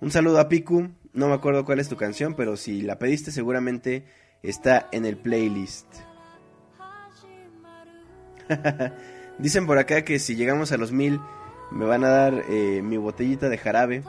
[0.00, 3.30] Un saludo a Piku, no me acuerdo cuál es tu canción, pero si la pediste
[3.30, 4.06] seguramente
[4.42, 5.86] está en el playlist.
[9.38, 11.20] Dicen por acá que si llegamos a los mil
[11.70, 14.02] me van a dar eh, mi botellita de jarabe.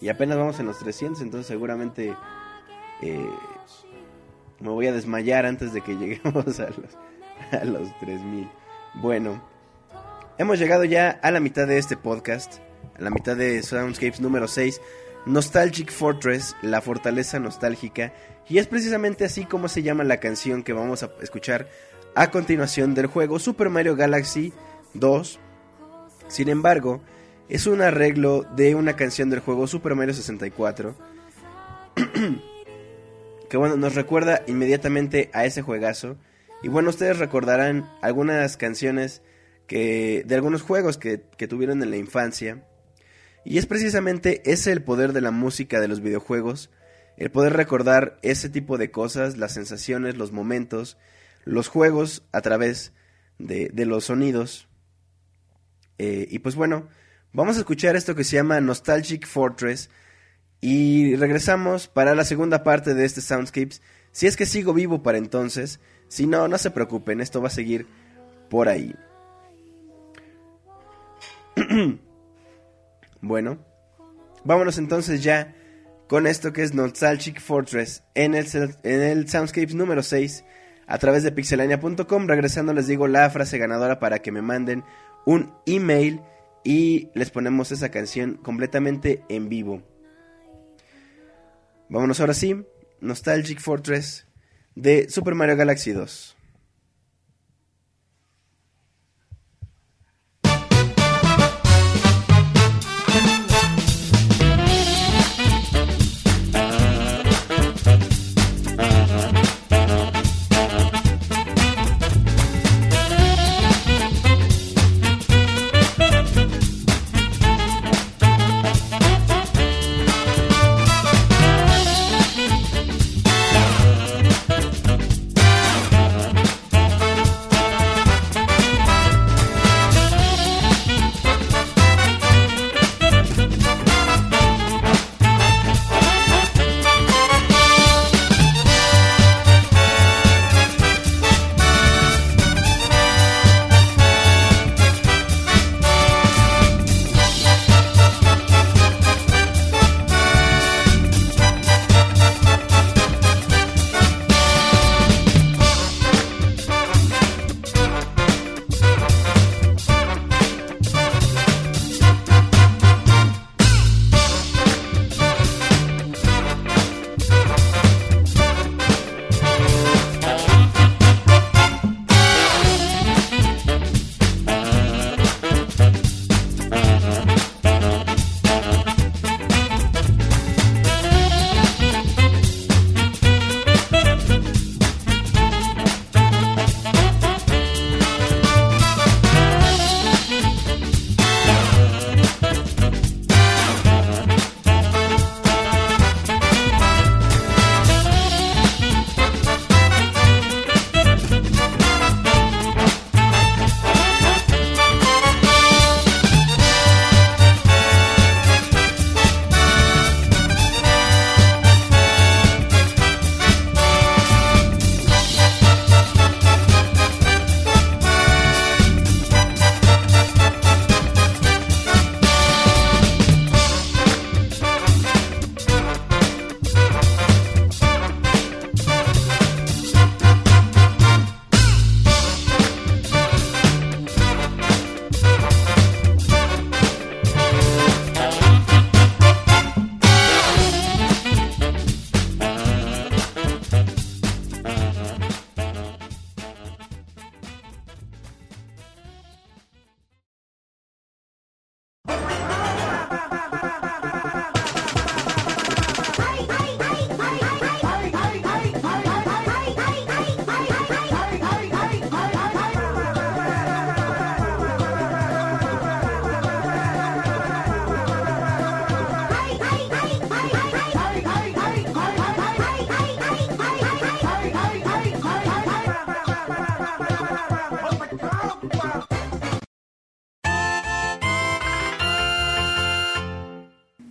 [0.00, 2.16] Y apenas vamos en los 300, entonces seguramente
[3.02, 3.30] eh,
[4.58, 6.98] me voy a desmayar antes de que lleguemos a los,
[7.52, 8.48] a los 3000.
[8.94, 9.40] Bueno,
[10.36, 12.58] hemos llegado ya a la mitad de este podcast,
[12.98, 14.80] a la mitad de Soundscapes número 6,
[15.26, 18.12] Nostalgic Fortress, la fortaleza nostálgica,
[18.48, 21.68] y es precisamente así como se llama la canción que vamos a escuchar
[22.16, 24.52] a continuación del juego Super Mario Galaxy
[24.94, 25.38] 2.
[26.26, 27.00] Sin embargo,
[27.48, 30.96] es un arreglo de una canción del juego Super Mario 64.
[33.48, 36.16] que bueno, nos recuerda inmediatamente a ese juegazo.
[36.62, 39.22] Y bueno, ustedes recordarán algunas canciones
[39.66, 42.66] que, de algunos juegos que, que tuvieron en la infancia.
[43.44, 46.70] Y es precisamente ese el poder de la música de los videojuegos.
[47.16, 50.98] El poder recordar ese tipo de cosas, las sensaciones, los momentos,
[51.44, 52.92] los juegos a través
[53.38, 54.68] de, de los sonidos.
[55.98, 56.88] Eh, y pues bueno,
[57.32, 59.90] vamos a escuchar esto que se llama Nostalgic Fortress
[60.60, 63.82] y regresamos para la segunda parte de este Soundscapes.
[64.12, 65.80] Si es que sigo vivo para entonces,
[66.10, 67.86] si no, no se preocupen, esto va a seguir
[68.48, 68.96] por ahí.
[73.20, 73.58] bueno,
[74.42, 75.54] vámonos entonces ya
[76.08, 78.48] con esto que es Nostalgic Fortress en el,
[78.82, 80.44] en el Soundscapes número 6
[80.88, 82.26] a través de pixelania.com.
[82.26, 84.82] Regresando les digo la frase ganadora para que me manden
[85.26, 86.22] un email
[86.64, 89.80] y les ponemos esa canción completamente en vivo.
[91.88, 92.66] Vámonos ahora sí,
[93.00, 94.26] Nostalgic Fortress
[94.80, 96.36] de Super Mario Galaxy 2.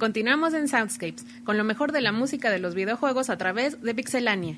[0.10, 3.94] Continuamos en Soundscapes, con lo mejor de la música de los videojuegos a través de
[3.94, 4.58] Pixelania.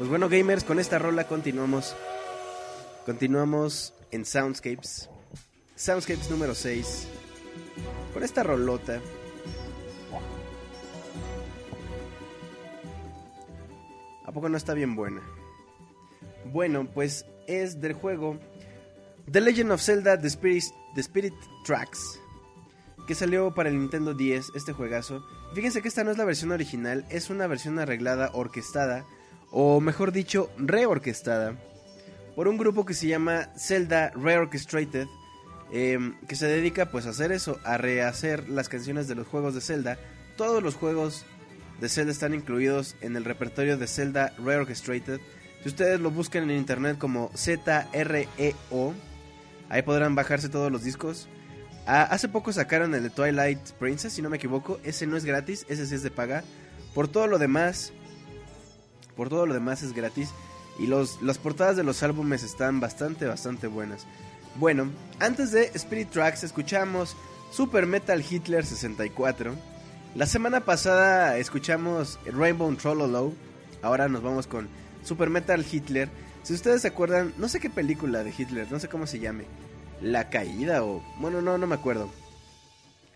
[0.00, 1.94] Pues bueno, gamers, con esta rola continuamos.
[3.04, 5.10] Continuamos en Soundscapes.
[5.76, 7.06] Soundscapes número 6.
[8.14, 8.98] Con esta rolota.
[14.24, 15.20] ¿A poco no está bien buena?
[16.46, 18.40] Bueno, pues es del juego
[19.30, 20.64] The Legend of Zelda The Spirit,
[20.94, 21.34] The Spirit
[21.66, 22.18] Tracks.
[23.06, 25.22] Que salió para el Nintendo 10, este juegazo.
[25.54, 29.04] Fíjense que esta no es la versión original, es una versión arreglada, orquestada,
[29.50, 31.56] o mejor dicho, reorquestada,
[32.34, 35.06] por un grupo que se llama Zelda Reorchestrated,
[35.72, 39.54] eh, que se dedica pues a hacer eso, a rehacer las canciones de los juegos
[39.54, 39.98] de Zelda.
[40.36, 41.24] Todos los juegos
[41.80, 45.20] de Zelda están incluidos en el repertorio de Zelda Reorchestrated.
[45.62, 48.94] Si ustedes lo buscan en internet como ZREO,
[49.68, 51.28] ahí podrán bajarse todos los discos.
[51.86, 54.78] Hace poco sacaron el de Twilight Princess, si no me equivoco.
[54.84, 56.44] Ese no es gratis, ese sí es de paga.
[56.94, 57.92] Por todo lo demás,
[59.20, 60.30] por todo lo demás es gratis.
[60.78, 64.06] Y los, las portadas de los álbumes están bastante, bastante buenas.
[64.56, 67.18] Bueno, antes de Spirit Tracks escuchamos
[67.50, 69.54] Super Metal Hitler 64.
[70.14, 73.34] La semana pasada escuchamos Rainbow Trollolo.
[73.82, 74.70] Ahora nos vamos con
[75.04, 76.08] Super Metal Hitler.
[76.42, 79.44] Si ustedes se acuerdan, no sé qué película de Hitler, no sé cómo se llame.
[80.00, 81.04] La caída o...
[81.18, 82.10] Bueno, no, no me acuerdo.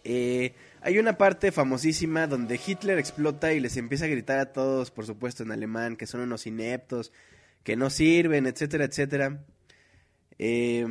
[0.04, 0.54] Eh,
[0.84, 5.06] hay una parte famosísima donde Hitler explota y les empieza a gritar a todos, por
[5.06, 7.10] supuesto en alemán, que son unos ineptos,
[7.62, 9.42] que no sirven, etcétera, etcétera.
[10.38, 10.86] Eh,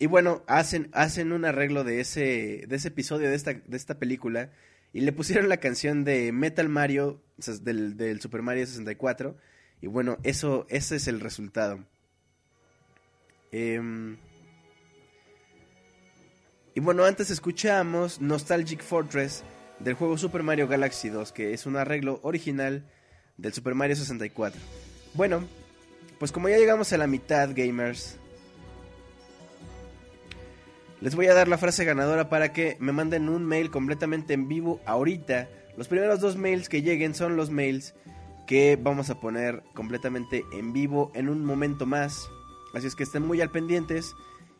[0.00, 4.00] y bueno, hacen, hacen un arreglo de ese, de ese episodio de esta, de esta
[4.00, 4.50] película
[4.92, 7.22] y le pusieron la canción de Metal Mario
[7.62, 9.36] del, del Super Mario 64
[9.80, 11.84] y bueno, eso, ese es el resultado.
[13.52, 13.80] Eh,
[16.76, 19.42] y bueno, antes escuchamos Nostalgic Fortress
[19.78, 22.84] del juego Super Mario Galaxy 2, que es un arreglo original
[23.38, 24.60] del Super Mario 64.
[25.14, 25.42] Bueno,
[26.18, 28.18] pues como ya llegamos a la mitad, gamers,
[31.00, 34.46] les voy a dar la frase ganadora para que me manden un mail completamente en
[34.46, 35.48] vivo ahorita.
[35.78, 37.94] Los primeros dos mails que lleguen son los mails
[38.46, 42.28] que vamos a poner completamente en vivo en un momento más.
[42.74, 44.14] Así es que estén muy al pendientes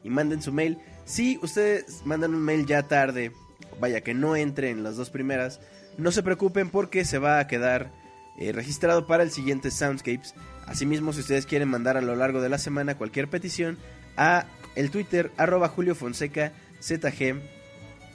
[0.06, 0.78] y manden su mail.
[1.04, 3.32] Si ustedes mandan un mail ya tarde,
[3.80, 5.60] vaya que no entre en las dos primeras,
[5.98, 7.90] no se preocupen porque se va a quedar
[8.38, 10.34] eh, registrado para el siguiente Soundscapes.
[10.66, 13.78] Asimismo, si ustedes quieren mandar a lo largo de la semana cualquier petición
[14.16, 14.46] a
[14.76, 17.40] el Twitter arroba Julio Fonseca ZG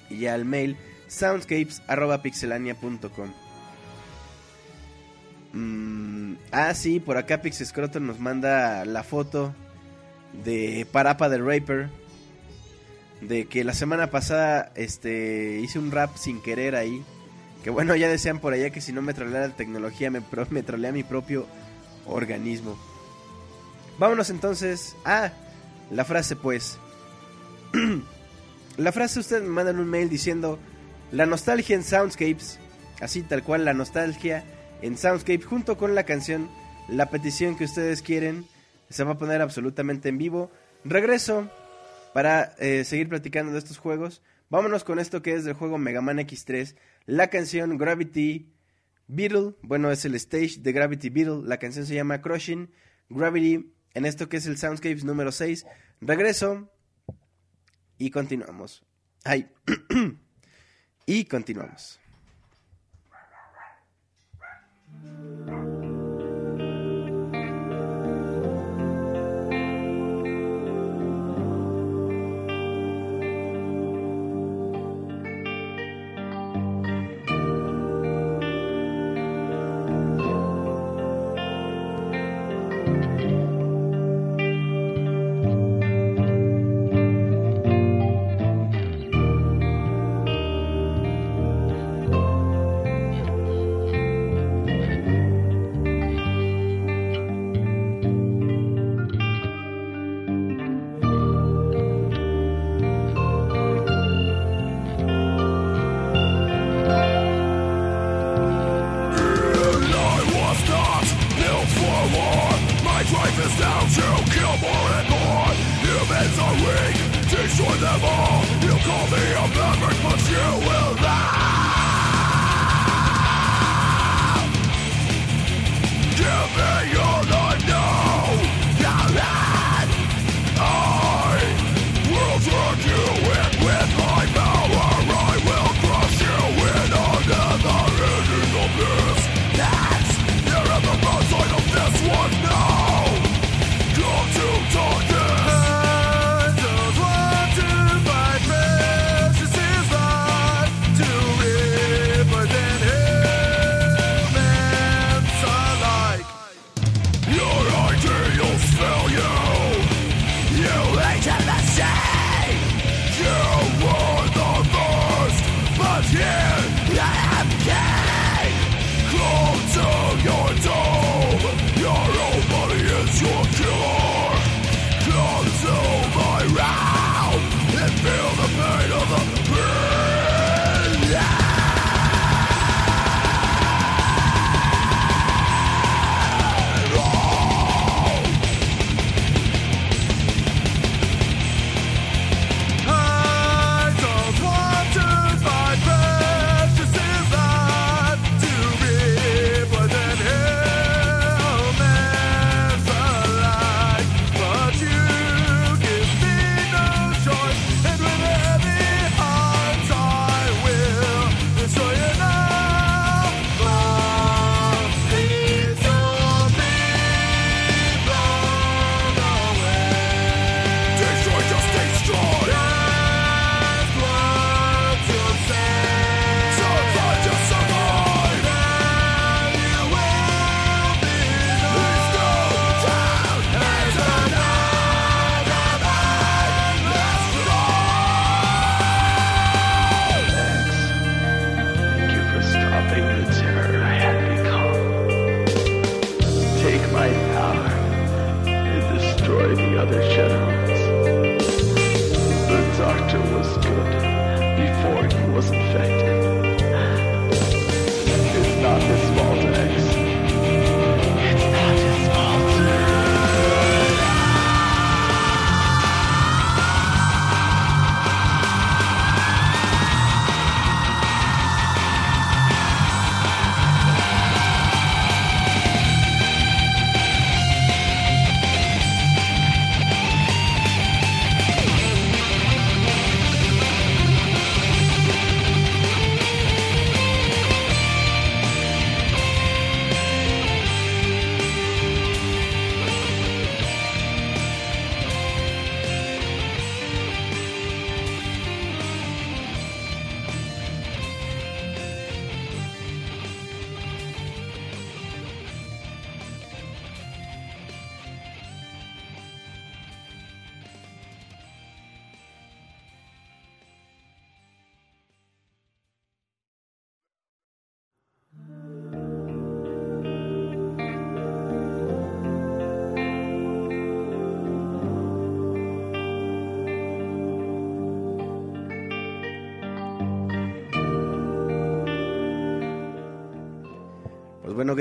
[0.10, 0.78] y al mail
[1.08, 3.34] soundscapes arroba pixelania.com.
[5.54, 9.54] Mm, ah, sí, por acá Pixescroto nos manda la foto
[10.44, 11.90] de Parapa del Raper.
[13.22, 17.04] De que la semana pasada este, hice un rap sin querer ahí.
[17.64, 20.64] Que bueno, ya decían por allá que si no me trolea la tecnología, me, me
[20.64, 21.46] trolea mi propio
[22.08, 22.78] organismo.
[24.00, 25.32] Vámonos entonces a
[25.92, 26.80] la frase, pues.
[28.78, 30.58] la frase ustedes me mandan un mail diciendo
[31.12, 32.60] la nostalgia en Soundscapes.
[33.00, 34.44] Así tal cual, la nostalgia
[34.82, 36.50] en Soundscape junto con la canción,
[36.88, 38.46] la petición que ustedes quieren.
[38.92, 40.52] Se va a poner absolutamente en vivo.
[40.84, 41.50] Regreso
[42.14, 44.22] para eh, seguir platicando de estos juegos.
[44.50, 46.76] Vámonos con esto que es del juego Mega Man X3.
[47.06, 48.52] La canción Gravity
[49.08, 49.56] Beetle.
[49.62, 51.42] Bueno, es el stage de Gravity Beetle.
[51.44, 52.70] La canción se llama Crushing
[53.10, 53.74] Gravity.
[53.94, 55.66] En esto que es el Soundscapes número 6.
[56.02, 56.70] Regreso.
[57.98, 58.84] Y continuamos.
[59.24, 59.48] Ay.
[61.06, 62.01] y continuamos.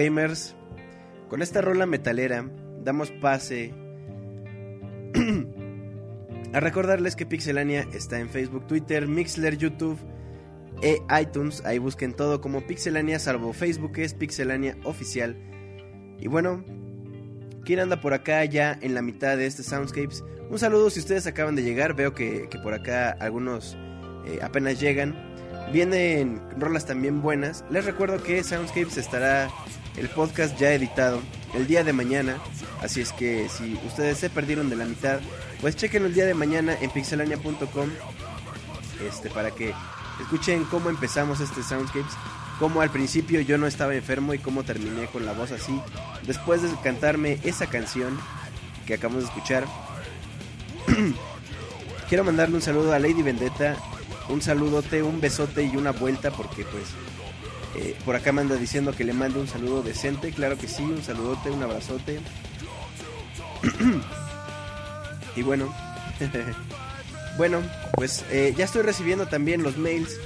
[0.01, 0.57] Gamers,
[1.29, 2.49] con esta rola metalera
[2.83, 3.75] damos pase
[6.53, 9.99] a recordarles que Pixelania está en Facebook, Twitter, Mixler, YouTube
[10.83, 11.63] e iTunes.
[11.65, 15.37] Ahí busquen todo como Pixelania, salvo Facebook, que es Pixelania Oficial.
[16.19, 16.65] Y bueno,
[17.65, 20.25] ¿quién anda por acá ya en la mitad de este Soundscapes?
[20.49, 21.95] Un saludo si ustedes acaban de llegar.
[21.95, 23.77] Veo que, por acá algunos
[24.27, 25.15] eh, apenas llegan.
[25.73, 27.65] Vienen rolas también buenas.
[27.71, 29.49] Les recuerdo que Soundscapes estará
[30.01, 31.21] el podcast ya editado
[31.55, 32.39] el día de mañana.
[32.83, 35.21] Así es que si ustedes se perdieron de la mitad,
[35.61, 37.91] pues chequen el día de mañana en pixelania.com
[39.07, 39.75] este, para que
[40.21, 42.15] escuchen cómo empezamos este Soundscapes.
[42.59, 45.79] Cómo al principio yo no estaba enfermo y cómo terminé con la voz así.
[46.27, 48.19] Después de cantarme esa canción
[48.87, 49.67] que acabamos de escuchar.
[52.09, 53.77] Quiero mandarle un saludo a Lady Vendetta.
[54.29, 56.85] Un saludote, un besote y una vuelta porque pues
[57.77, 60.33] eh, por acá me anda diciendo que le mande un saludo decente.
[60.33, 62.21] Claro que sí, un saludote, un abrazote.
[65.37, 65.73] y bueno,
[67.37, 67.63] bueno,
[67.95, 70.19] pues eh, ya estoy recibiendo también los mails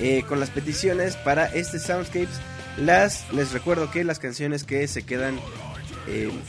[0.00, 2.40] eh, con las peticiones para este Soundscapes.
[2.76, 5.38] Las, les recuerdo que las canciones que se quedan,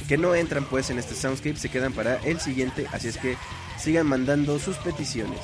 [0.07, 2.88] que no entran pues en este Soundscape, se quedan para el siguiente.
[2.94, 3.38] Así es que
[3.78, 5.40] sigan mandando sus peticiones.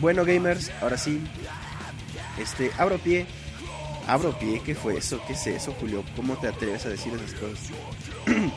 [0.00, 1.20] Bueno gamers, ahora sí,
[2.38, 3.26] este, abro pie
[4.06, 5.20] Abro pie, ¿qué fue eso?
[5.26, 6.04] ¿Qué es eso, Julio?
[6.14, 7.70] ¿Cómo te atreves a decir esas cosas?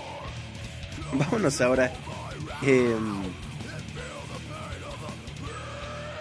[1.14, 1.94] vámonos ahora.
[2.64, 2.96] Eh,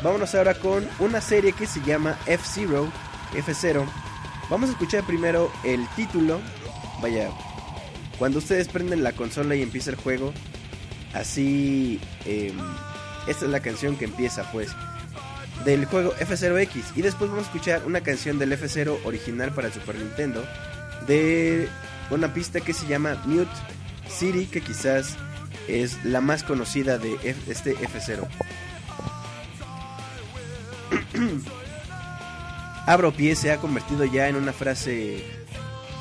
[0.02, 2.88] vámonos ahora con una serie que se llama F-Zero.
[3.34, 3.84] F0.
[4.48, 6.40] Vamos a escuchar primero el título.
[7.02, 7.30] Vaya,
[8.18, 10.32] cuando ustedes prenden la consola y empieza el juego,
[11.12, 12.00] así.
[12.24, 12.54] Eh,
[13.26, 14.70] esta es la canción que empieza, pues
[15.66, 16.92] del juego F0X.
[16.94, 20.42] Y después vamos a escuchar una canción del F0 original para el Super Nintendo.
[21.06, 21.68] De
[22.08, 23.50] una pista que se llama Mute
[24.08, 25.16] City, que quizás
[25.68, 27.18] es la más conocida de
[27.48, 28.26] este F0.
[32.86, 35.24] Abro pie se ha convertido ya en una frase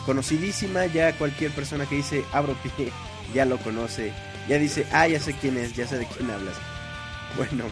[0.05, 0.85] conocidísima.
[0.85, 2.91] Ya cualquier persona que dice abro pie
[3.33, 4.13] ya lo conoce.
[4.47, 6.53] Ya dice, ah, ya sé quién es, ya sé de quién hablas.
[7.35, 7.63] Bueno,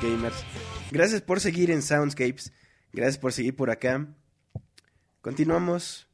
[0.00, 0.44] gamers.
[0.92, 2.52] Gracias por seguir en Soundscapes.
[2.92, 4.14] Gracias por seguir por acá.
[5.22, 6.06] Continuamos.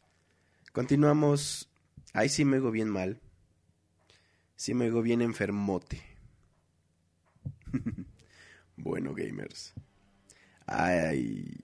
[0.70, 1.68] Continuamos.
[2.12, 3.20] Ay, sí me oigo bien mal.
[4.54, 6.00] Sí me oigo bien enfermote.
[8.76, 9.74] bueno, gamers.
[10.64, 11.56] Ay.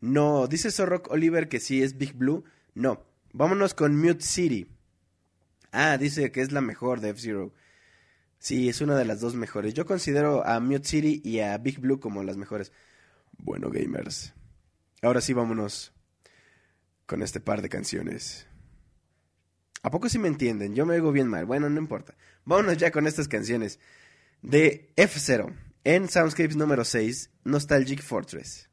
[0.00, 2.44] No, dice Zorrock Oliver que sí es Big Blue.
[2.74, 4.68] No, vámonos con Mute City.
[5.72, 7.52] Ah, dice que es la mejor de F-Zero.
[8.44, 9.72] Sí, es una de las dos mejores.
[9.72, 12.72] Yo considero a Mute City y a Big Blue como las mejores.
[13.38, 14.34] Bueno, gamers.
[15.00, 15.94] Ahora sí, vámonos
[17.06, 18.46] con este par de canciones.
[19.82, 20.74] ¿A poco sí me entienden?
[20.74, 21.46] Yo me oigo bien mal.
[21.46, 22.18] Bueno, no importa.
[22.44, 23.80] Vámonos ya con estas canciones.
[24.42, 25.50] De F0
[25.84, 28.68] en Soundscapes número 6, Nostalgic Fortress.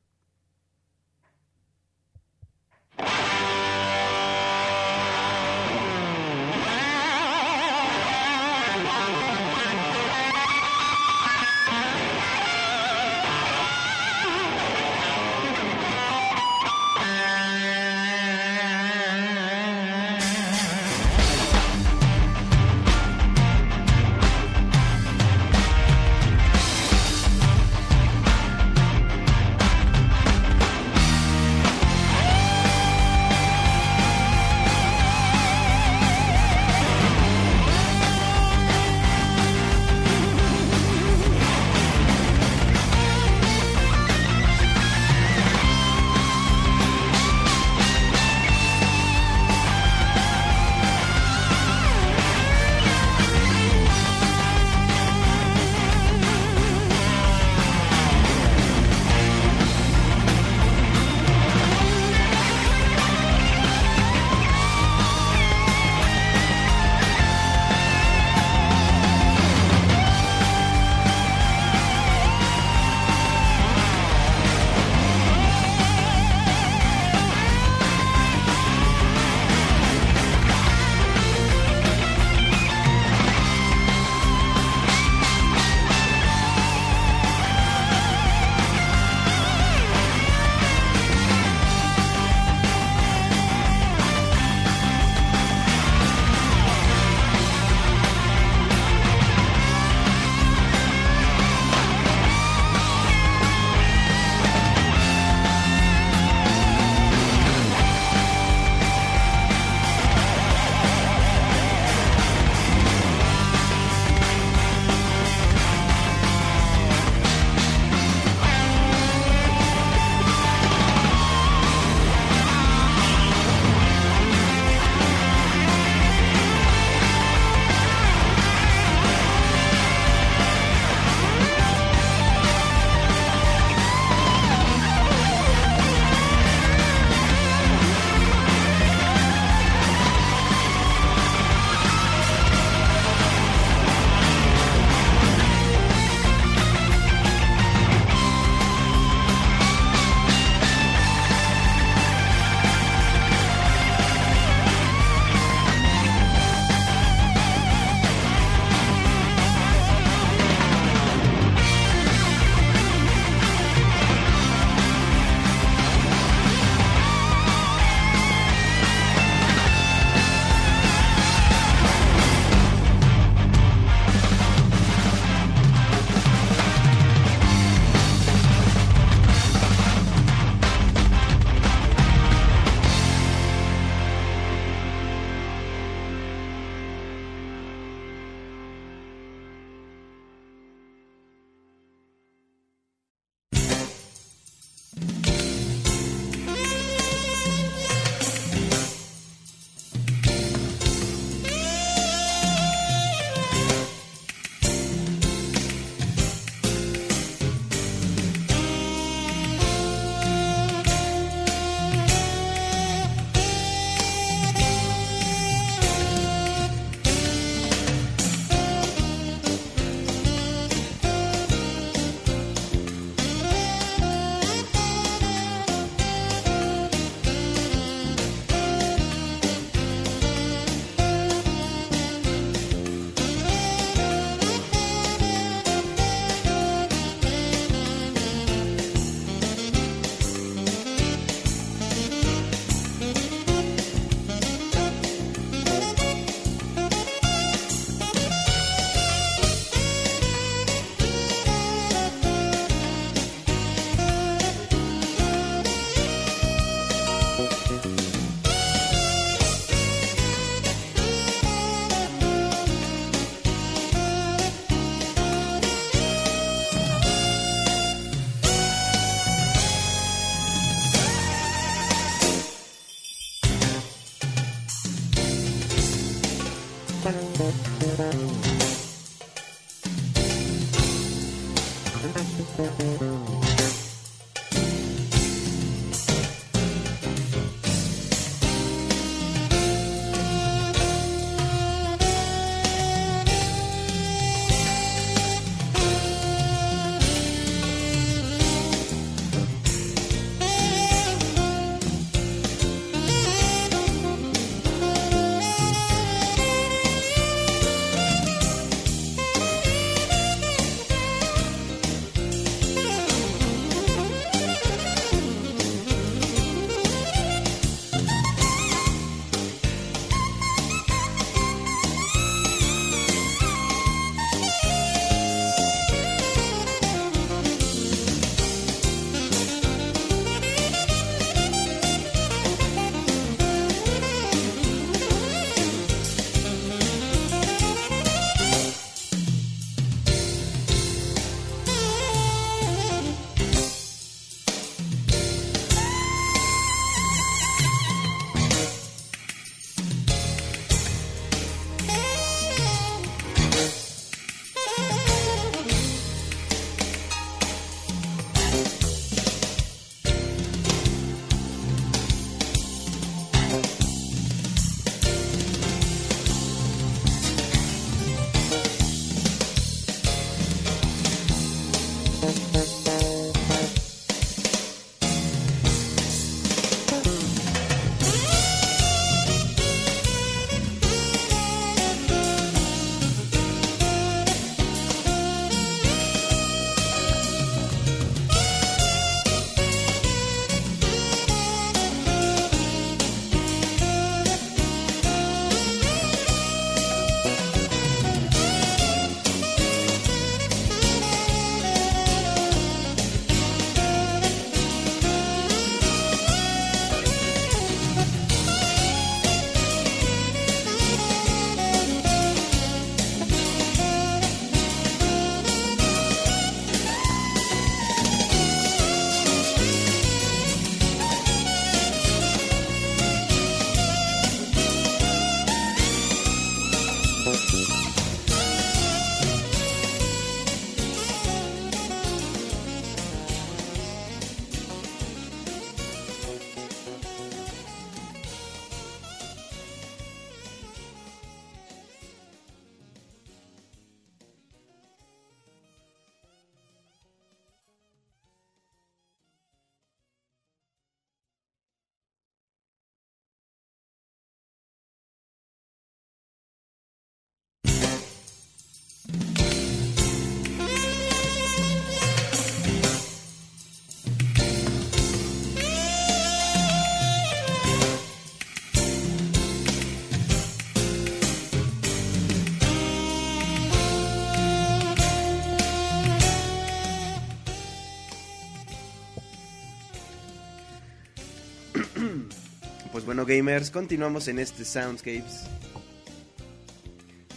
[483.02, 485.45] Pues bueno, gamers, continuamos en este Soundscapes.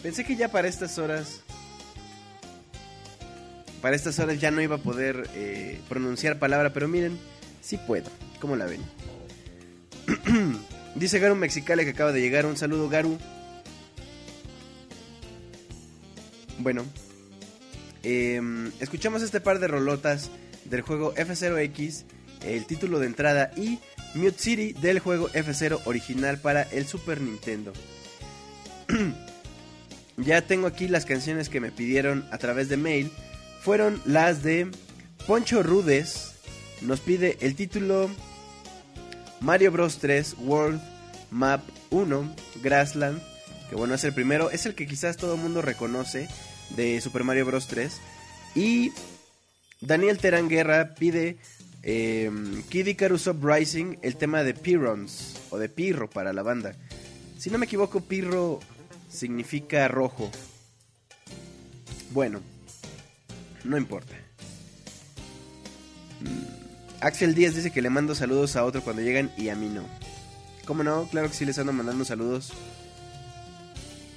[0.02, 1.40] Pensé que ya para estas horas.
[3.80, 7.18] Para estas horas ya no iba a poder eh, pronunciar palabra, pero miren,
[7.62, 8.10] sí puedo.
[8.42, 8.82] ¿Cómo la ven?
[10.96, 12.44] Dice Garu Mexicale que acaba de llegar.
[12.44, 13.16] Un saludo, Garu.
[16.58, 16.84] Bueno,
[18.02, 20.30] em, escuchamos este par de rolotas
[20.66, 22.04] del juego F0X,
[22.44, 23.78] el título de entrada y
[24.14, 27.72] Mute City del juego F0 original para el Super Nintendo.
[30.16, 33.10] ya tengo aquí las canciones que me pidieron a través de mail.
[33.60, 34.70] Fueron las de
[35.26, 36.32] Poncho Rudes.
[36.80, 38.10] Nos pide el título
[39.40, 40.80] Mario Bros 3 World
[41.30, 43.20] Map 1 Grassland.
[43.68, 44.50] Que bueno, es el primero.
[44.50, 46.28] Es el que quizás todo el mundo reconoce
[46.76, 48.00] de Super Mario Bros 3.
[48.54, 48.92] Y
[49.80, 51.38] Daniel Terán Guerra pide
[51.86, 52.30] eh,
[52.70, 56.74] Kid Icarus Uprising, el tema de Pirons, o de Pirro para la banda.
[57.38, 58.58] Si no me equivoco, Pirro
[59.10, 60.30] significa rojo.
[62.10, 62.40] Bueno,
[63.64, 64.14] no importa.
[66.20, 69.68] Mm, Axel Díaz dice que le mando saludos a otro cuando llegan y a mí
[69.68, 69.84] no.
[70.64, 71.06] ¿Cómo no?
[71.10, 72.50] Claro que sí les ando mandando saludos.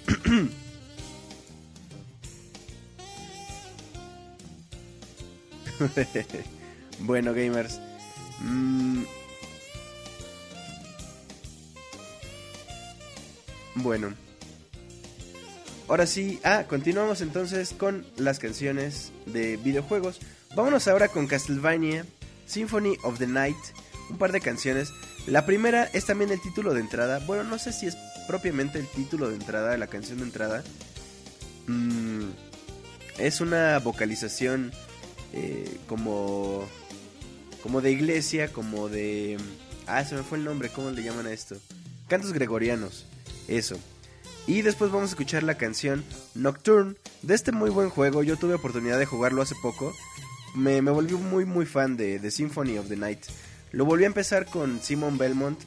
[7.00, 7.80] bueno, gamers.
[8.40, 9.04] Mm.
[13.76, 14.14] Bueno.
[15.88, 20.20] ahora sí, ah, continuamos entonces con las canciones de videojuegos.
[20.56, 22.06] Vámonos ahora con Castlevania
[22.48, 23.58] Symphony of the Night,
[24.10, 24.92] un par de canciones.
[25.28, 27.20] La primera es también el título de entrada.
[27.20, 27.98] Bueno, no sé si es
[28.28, 30.64] propiamente el título de entrada, la canción de entrada.
[31.68, 32.30] Mm,
[33.20, 34.72] es una vocalización
[35.34, 36.66] eh, como
[37.68, 39.36] como de iglesia, como de
[39.88, 41.58] ah, se me fue el nombre, ¿cómo le llaman a esto?
[42.08, 43.06] Cantos gregorianos.
[43.50, 43.78] Eso.
[44.48, 48.24] Y después vamos a escuchar la canción Nocturne de este muy buen juego.
[48.24, 49.94] Yo tuve oportunidad de jugarlo hace poco.
[50.56, 53.26] Me, volví muy muy fan de, de Symphony of the Night.
[53.74, 55.60] Lo volví a empezar con Simon Belmont.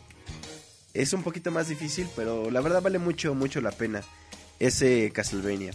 [0.94, 4.00] Es un poquito más difícil, pero la verdad vale mucho, mucho la pena
[4.58, 5.72] ese Castlevania.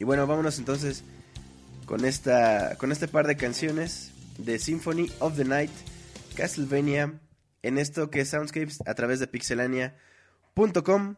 [0.00, 1.04] Y bueno, vámonos entonces
[1.86, 5.70] con esta con este par de canciones de Symphony of the Night,
[6.36, 7.20] Castlevania,
[7.62, 11.16] en esto que es Soundscapes a través de pixelania.com.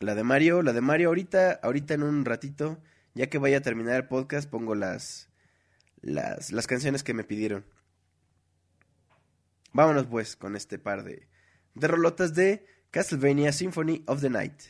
[0.00, 2.78] La de Mario, la de Mario ahorita, ahorita en un ratito,
[3.14, 5.30] ya que vaya a terminar el podcast, pongo las
[6.02, 7.64] las, las canciones que me pidieron.
[9.72, 11.28] Vámonos pues con este par de,
[11.74, 14.60] de rolotas de Castlevania Symphony of the Night.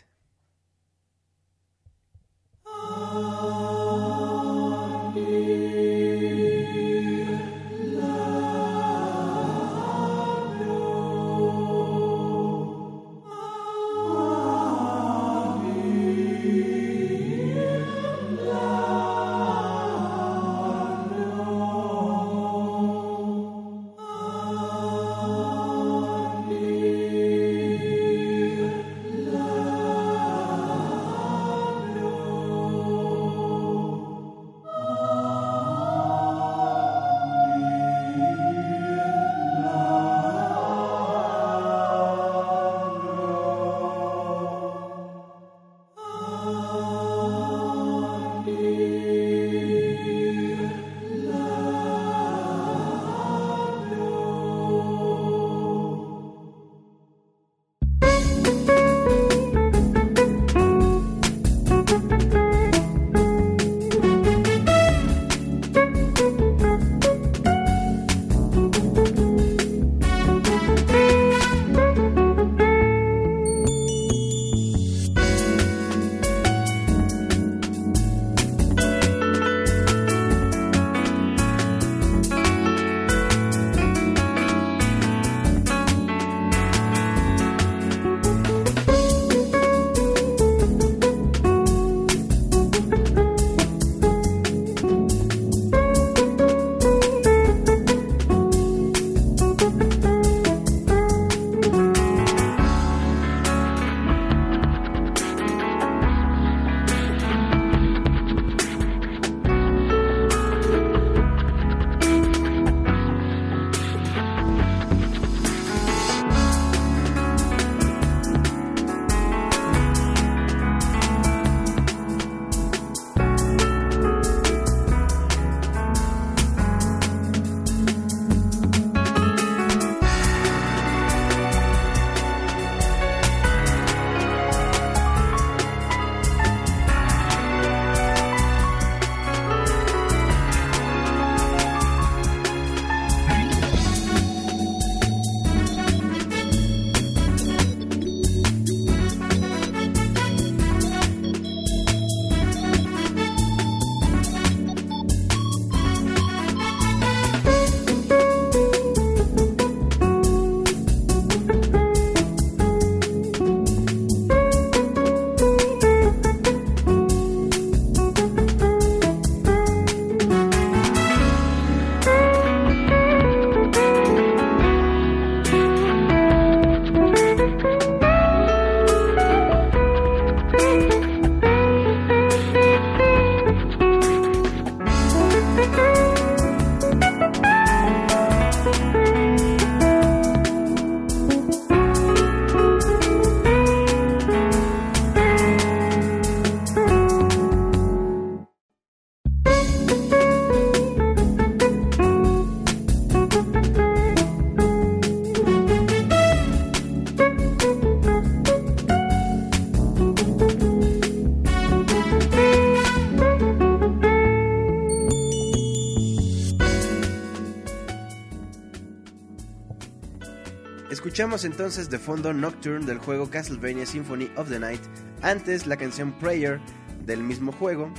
[221.21, 224.81] Escuchamos entonces de fondo Nocturne del juego Castlevania Symphony of the Night
[225.21, 226.59] Antes la canción Prayer
[227.05, 227.93] del mismo juego.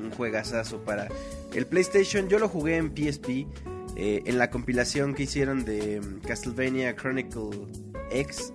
[0.00, 1.08] Un juegazazo para
[1.52, 2.28] el PlayStation.
[2.28, 3.48] Yo lo jugué en PSP.
[3.96, 7.66] eh, en la compilación que hicieron de mm, Castlevania Chronicle
[8.12, 8.52] X.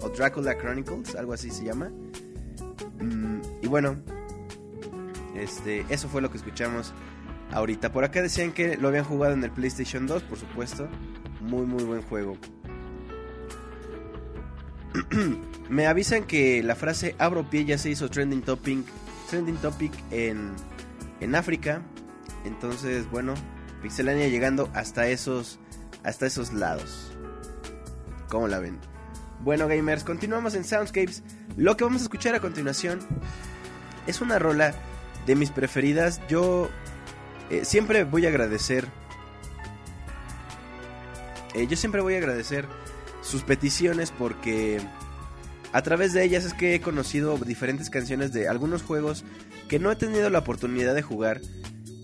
[0.00, 1.16] O Dracula Chronicles.
[1.16, 1.90] Algo así se llama.
[2.98, 4.02] Mm, y bueno.
[5.34, 6.94] Este, eso fue lo que escuchamos
[7.52, 7.92] ahorita.
[7.92, 10.88] Por acá decían que lo habían jugado en el PlayStation 2, por supuesto.
[11.42, 12.38] Muy, muy buen juego.
[15.68, 18.84] Me avisan que la frase abro pie ya se hizo trending topic,
[19.30, 20.52] trending topic en,
[21.20, 21.82] en África.
[22.44, 23.34] Entonces, bueno,
[23.82, 25.58] Pixelania llegando hasta esos,
[26.04, 27.12] hasta esos lados.
[28.28, 28.78] ¿Cómo la ven?
[29.40, 31.22] Bueno, gamers, continuamos en Soundscapes.
[31.56, 33.00] Lo que vamos a escuchar a continuación
[34.06, 34.74] es una rola
[35.26, 36.20] de mis preferidas.
[36.28, 36.70] Yo
[37.50, 38.86] eh, siempre voy a agradecer.
[41.54, 42.66] eh, yo siempre voy a agradecer
[43.26, 44.80] sus peticiones porque
[45.72, 49.24] a través de ellas es que he conocido diferentes canciones de algunos juegos
[49.68, 51.40] que no he tenido la oportunidad de jugar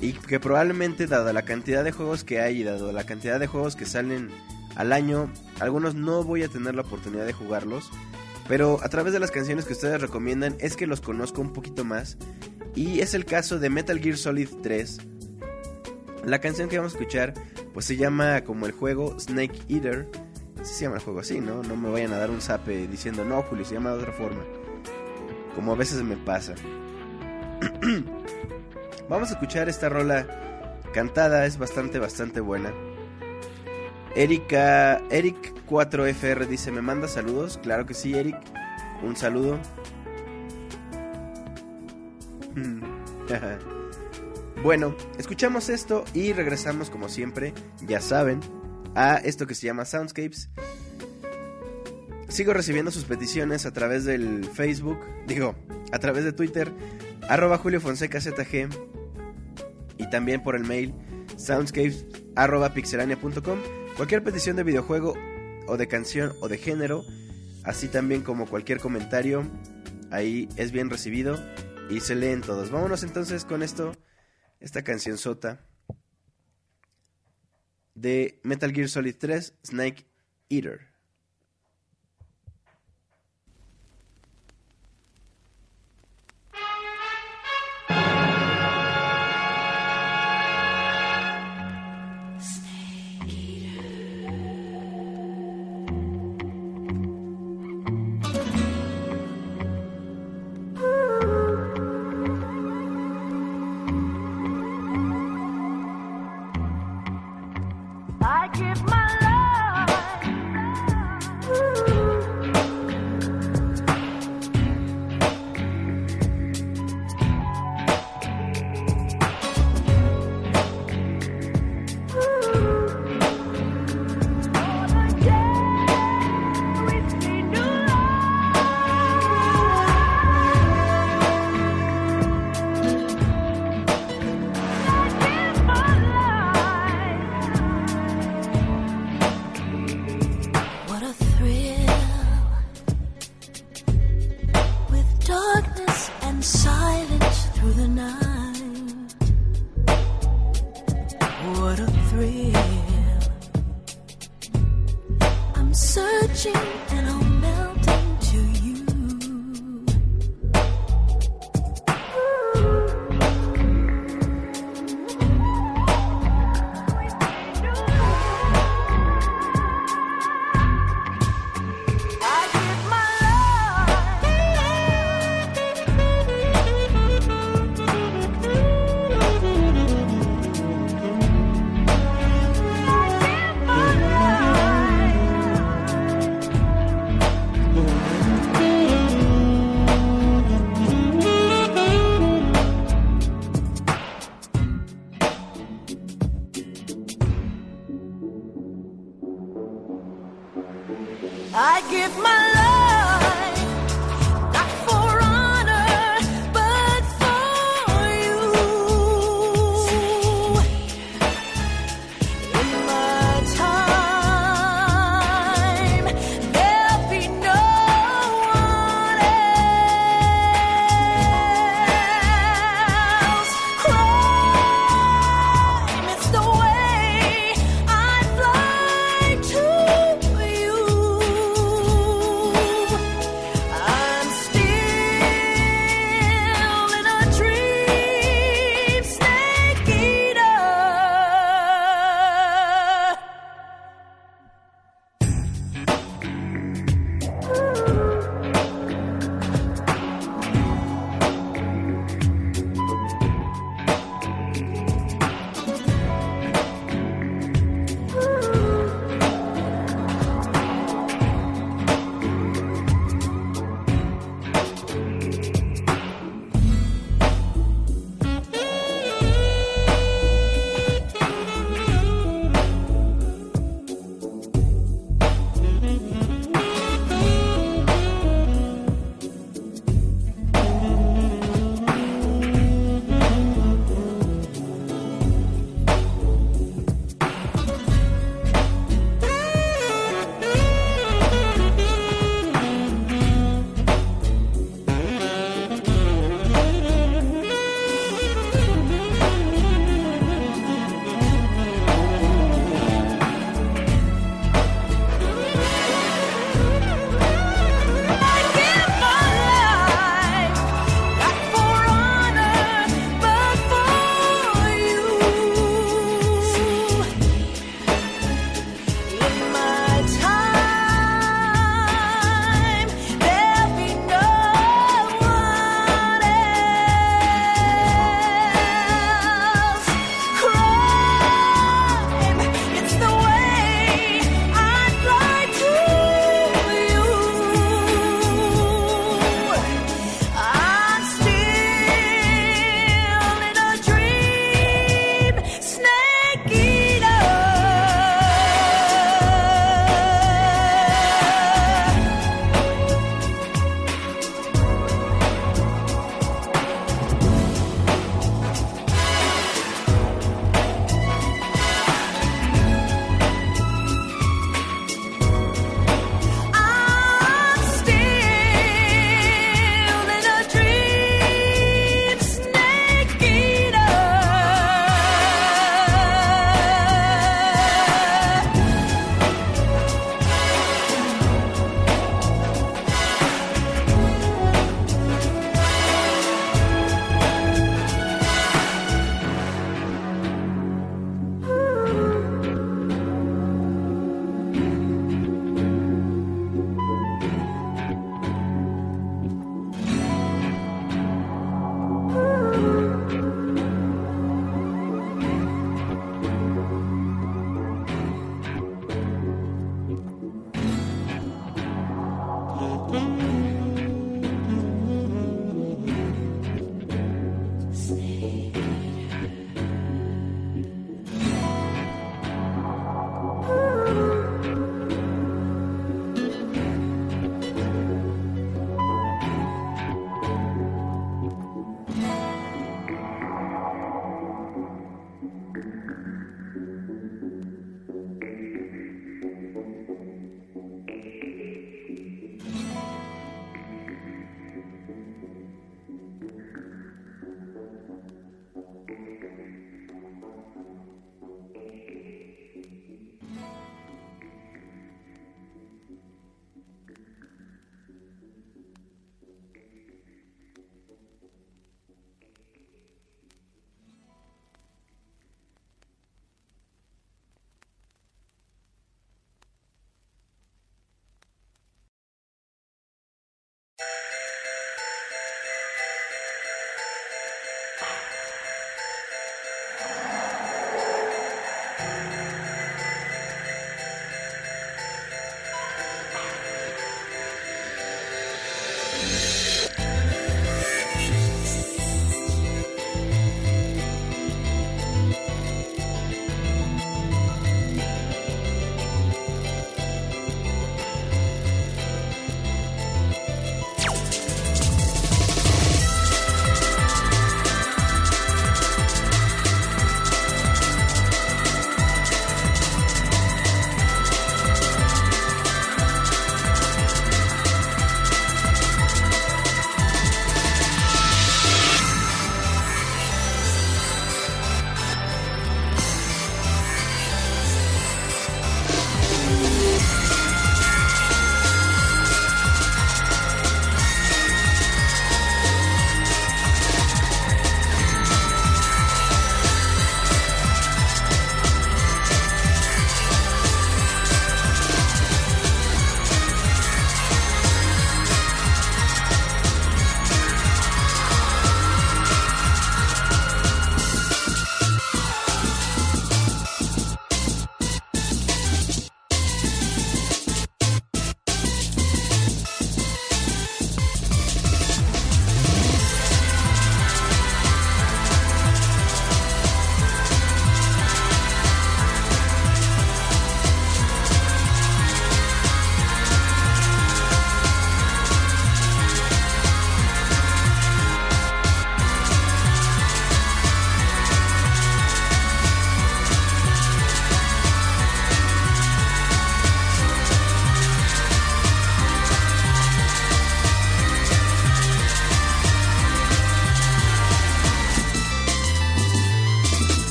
[0.00, 3.48] y que probablemente dada la cantidad de juegos que hay y dado la cantidad de
[3.48, 4.30] juegos que salen
[4.76, 7.90] al año, algunos no voy a tener la oportunidad de jugarlos,
[8.46, 11.84] pero a través de las canciones que ustedes recomiendan es que los conozco un poquito
[11.84, 12.16] más
[12.76, 14.98] y es el caso de Metal Gear Solid 3.
[16.24, 17.34] La canción que vamos a escuchar
[17.74, 20.06] pues se llama como el juego Snake Eater.
[20.62, 21.62] Sí se llama el juego así, ¿no?
[21.62, 24.42] No me vayan a dar un zape diciendo, no, Julio, se llama de otra forma.
[25.54, 26.54] Como a veces me pasa.
[29.08, 30.26] Vamos a escuchar esta rola
[30.92, 32.72] cantada, es bastante, bastante buena.
[34.14, 37.58] Erika, Eric 4FR dice, ¿me manda saludos?
[37.62, 38.36] Claro que sí, Eric.
[39.02, 39.58] Un saludo.
[44.62, 47.54] bueno, escuchamos esto y regresamos como siempre,
[47.86, 48.40] ya saben,
[48.98, 50.50] a esto que se llama Soundscapes.
[52.28, 54.98] Sigo recibiendo sus peticiones a través del Facebook,
[55.28, 55.54] digo,
[55.92, 56.72] a través de Twitter,
[57.28, 58.68] arroba Julio Fonseca ZG,
[59.98, 60.94] y también por el mail
[61.36, 62.06] soundscapes.
[63.96, 65.14] Cualquier petición de videojuego
[65.68, 67.04] o de canción o de género,
[67.62, 69.44] así también como cualquier comentario,
[70.10, 71.38] ahí es bien recibido
[71.88, 72.72] y se leen todos.
[72.72, 73.92] Vámonos entonces con esto,
[74.58, 75.67] esta canción sota
[78.00, 80.06] de Metal Gear Solid 3 Snake
[80.48, 80.87] Eater.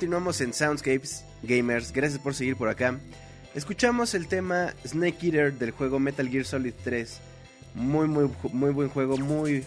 [0.00, 1.92] Continuamos en Soundscapes Gamers.
[1.92, 2.98] Gracias por seguir por acá.
[3.54, 7.18] Escuchamos el tema Snake Eater del juego Metal Gear Solid 3.
[7.74, 9.18] Muy, muy, muy buen juego.
[9.18, 9.62] Muy.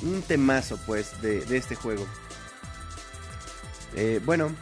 [0.00, 2.06] Un temazo, pues, de, este juego.
[3.94, 4.56] Eh, bueno,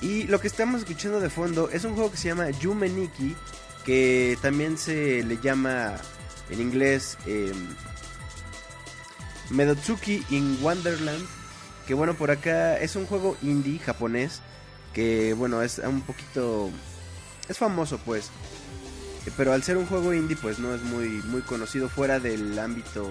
[0.00, 3.36] y lo que estamos escuchando de fondo es un juego que se llama Yume Nikki.
[3.84, 5.96] Que también se le llama
[6.48, 7.52] en inglés eh,
[9.50, 11.37] Medotsuki in Wonderland.
[11.88, 14.42] Que bueno, por acá es un juego indie japonés.
[14.92, 16.70] Que bueno, es un poquito.
[17.48, 18.26] Es famoso, pues.
[19.26, 22.58] Eh, Pero al ser un juego indie, pues no es muy, muy conocido fuera del
[22.58, 23.10] ámbito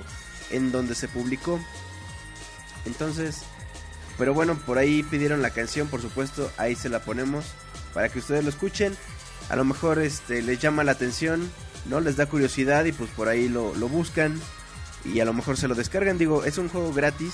[0.51, 1.59] en donde se publicó.
[2.85, 3.41] Entonces,
[4.17, 7.45] pero bueno, por ahí pidieron la canción, por supuesto, ahí se la ponemos
[7.93, 8.95] para que ustedes lo escuchen.
[9.49, 11.51] A lo mejor este les llama la atención,
[11.85, 14.39] no les da curiosidad y pues por ahí lo, lo buscan
[15.03, 16.17] y a lo mejor se lo descargan.
[16.17, 17.33] Digo, es un juego gratis,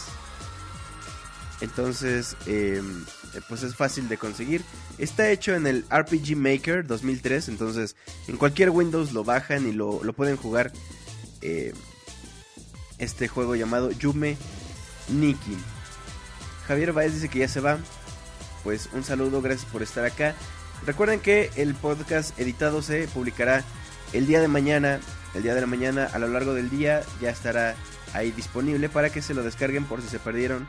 [1.63, 2.81] entonces eh,
[3.49, 4.61] pues es fácil de conseguir.
[4.97, 7.95] Está hecho en el RPG Maker 2003, entonces
[8.27, 10.71] en cualquier Windows lo bajan y lo, lo pueden jugar.
[11.41, 11.73] eh,
[12.99, 14.37] este juego llamado Yume
[15.09, 15.57] Nikki.
[16.67, 17.77] Javier Baez dice que ya se va.
[18.63, 20.35] Pues un saludo, gracias por estar acá.
[20.85, 23.63] Recuerden que el podcast editado se publicará
[24.13, 24.99] el día de mañana.
[25.33, 27.75] El día de la mañana, a lo largo del día, ya estará
[28.13, 30.67] ahí disponible para que se lo descarguen por si se perdieron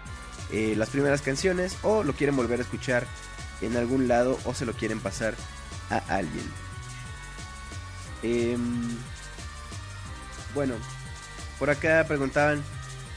[0.54, 3.08] eh, las primeras canciones o lo quieren volver a escuchar
[3.60, 5.34] en algún lado o se lo quieren pasar
[5.90, 6.44] a alguien.
[8.22, 8.96] Em,
[10.54, 10.74] bueno,
[11.58, 12.62] por acá preguntaban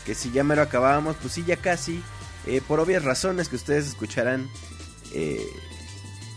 [0.04, 2.02] que si ya me lo acabábamos, pues sí, ya casi.
[2.48, 4.50] Eh, por obvias razones que ustedes escucharán,
[5.14, 5.46] eh,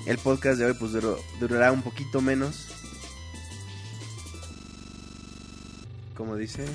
[0.04, 0.92] el podcast de hoy pues
[1.40, 2.66] durará un poquito menos.
[6.14, 6.66] Como dice.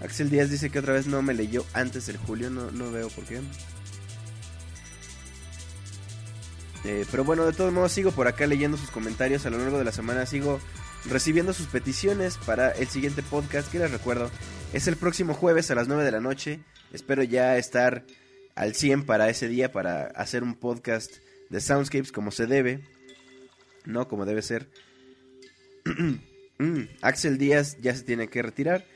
[0.00, 3.08] Axel Díaz dice que otra vez no me leyó antes del julio, no, no veo
[3.08, 3.40] por qué.
[6.84, 9.78] Eh, pero bueno, de todos modos sigo por acá leyendo sus comentarios a lo largo
[9.78, 10.60] de la semana, sigo
[11.06, 14.30] recibiendo sus peticiones para el siguiente podcast que les recuerdo
[14.74, 16.58] es el próximo jueves a las 9 de la noche.
[16.92, 18.04] Espero ya estar
[18.56, 21.18] al 100 para ese día para hacer un podcast
[21.48, 22.80] de Soundscapes como se debe,
[23.84, 24.68] no como debe ser.
[26.56, 28.86] Mm, Axel Díaz ya se tiene que retirar.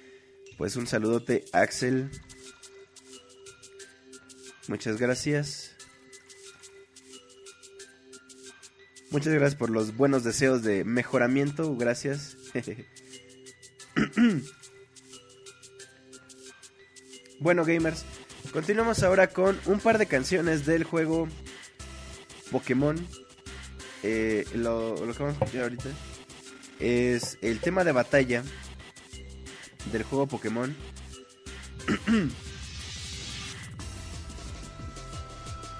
[0.58, 2.10] Pues un saludote, Axel.
[4.66, 5.76] Muchas gracias.
[9.10, 11.76] Muchas gracias por los buenos deseos de mejoramiento.
[11.76, 12.36] Gracias.
[17.38, 18.04] bueno, gamers,
[18.52, 21.28] continuamos ahora con un par de canciones del juego
[22.50, 22.96] Pokémon.
[24.02, 25.90] Eh, lo, lo que vamos a escuchar ahorita
[26.80, 28.42] es el tema de batalla
[29.92, 30.74] del juego Pokémon.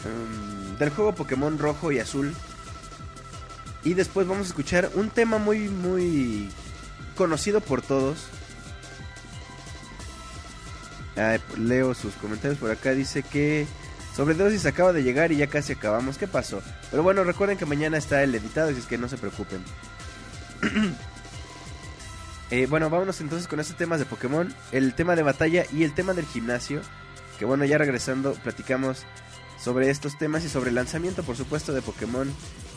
[0.05, 2.35] Um, del juego Pokémon rojo y azul.
[3.85, 6.51] Y después vamos a escuchar un tema muy, muy
[7.17, 8.29] conocido por todos.
[11.57, 12.93] Leo sus comentarios por acá.
[12.93, 13.67] Dice que
[14.15, 16.19] Sobredosis acaba de llegar y ya casi acabamos.
[16.19, 16.61] ¿Qué pasó?
[16.91, 19.63] Pero bueno, recuerden que mañana está el editado, así es que no se preocupen.
[22.51, 24.53] Eh, bueno, vámonos entonces con estos temas de Pokémon.
[24.73, 26.81] El tema de batalla y el tema del gimnasio.
[27.39, 29.05] Que bueno, ya regresando, platicamos
[29.59, 32.33] sobre estos temas y sobre el lanzamiento, por supuesto, de Pokémon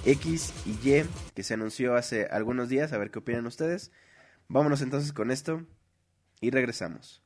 [0.06, 2.91] X y Y, que se anunció hace algunos días.
[2.91, 3.91] A ver qué opinan ustedes.
[4.49, 5.65] Vámonos entonces con esto
[6.41, 7.20] y regresamos.「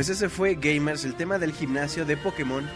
[0.00, 2.66] Pues ese fue Gamers, el tema del gimnasio de Pokémon.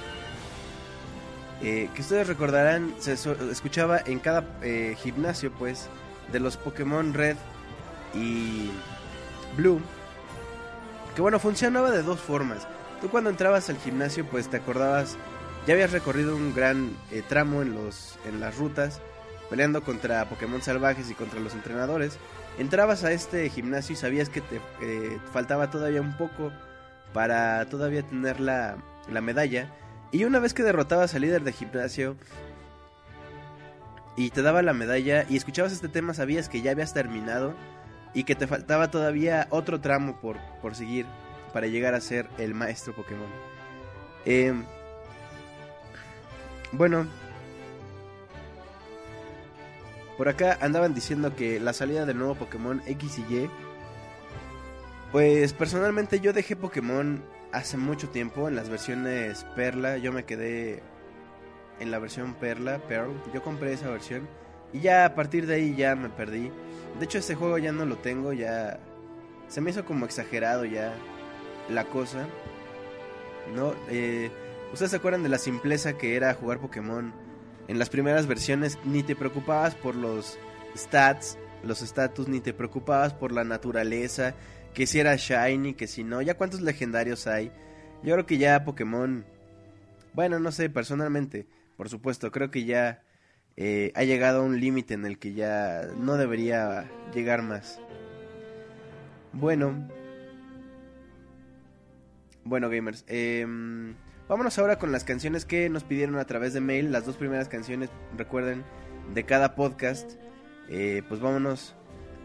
[1.63, 3.15] eh, que ustedes recordarán, se
[3.51, 5.89] escuchaba en cada eh, gimnasio, pues,
[6.31, 7.39] de los Pokémon Red
[8.13, 8.69] y
[9.57, 9.81] Blue.
[11.15, 12.69] Que bueno, funcionaba de dos formas.
[13.01, 15.17] Tú cuando entrabas al gimnasio, pues te acordabas,
[15.67, 19.01] ya habías recorrido un gran eh, tramo en, los, en las rutas,
[19.49, 22.19] peleando contra Pokémon salvajes y contra los entrenadores.
[22.59, 26.53] Entrabas a este gimnasio y sabías que te eh, faltaba todavía un poco
[27.15, 28.77] para todavía tener la,
[29.11, 29.71] la medalla.
[30.13, 32.17] Y una vez que derrotabas al líder de gimnasio
[34.17, 37.55] y te daba la medalla y escuchabas este tema, sabías que ya habías terminado
[38.13, 41.07] y que te faltaba todavía otro tramo por, por seguir
[41.53, 43.31] para llegar a ser el maestro Pokémon.
[44.27, 44.53] Eh,
[46.73, 47.07] bueno,
[50.17, 53.51] por acá andaban diciendo que la salida del nuevo Pokémon X y Y.
[55.15, 59.97] Pues personalmente yo dejé Pokémon hace mucho tiempo en las versiones Perla.
[59.97, 60.83] Yo me quedé
[61.79, 63.13] en la versión Perla, Pearl.
[63.33, 64.29] Yo compré esa versión.
[64.73, 66.51] Y ya a partir de ahí ya me perdí.
[66.99, 68.81] De hecho, este juego ya no lo tengo, ya
[69.47, 70.93] se me hizo como exagerado ya
[71.71, 72.27] la cosa.
[73.55, 73.73] ¿No?
[73.91, 74.33] Eh,
[74.73, 77.15] ¿Ustedes se acuerdan de la simpleza que era jugar Pokémon?
[77.69, 80.41] En las primeras versiones ni te preocupabas por los
[80.77, 84.35] stats, los status, ni te preocupabas por la naturaleza,
[84.75, 86.21] que si era shiny, que si no.
[86.21, 87.51] ¿Ya cuántos legendarios hay?
[88.03, 89.25] Yo creo que ya Pokémon...
[90.13, 91.47] Bueno, no sé, personalmente,
[91.77, 93.03] por supuesto, creo que ya
[93.57, 97.81] eh, ha llegado a un límite en el que ya no debería llegar más.
[99.33, 99.89] Bueno.
[102.45, 103.05] Bueno, gamers.
[103.09, 103.95] em,
[104.29, 106.93] vámonos ahora con las canciones que nos pidieron a través de mail.
[106.93, 108.65] Las dos primeras canciones, recuerden,
[109.15, 110.13] de cada podcast.
[110.69, 111.75] Eh, pues vámonos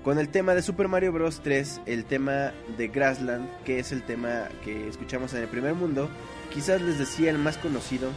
[0.03, 1.41] con el tema de Super Mario Bros.
[1.43, 6.09] 3, el tema de Grassland, que es el tema que escuchamos en el primer mundo.
[6.53, 8.09] Quizás les decía el más conocido,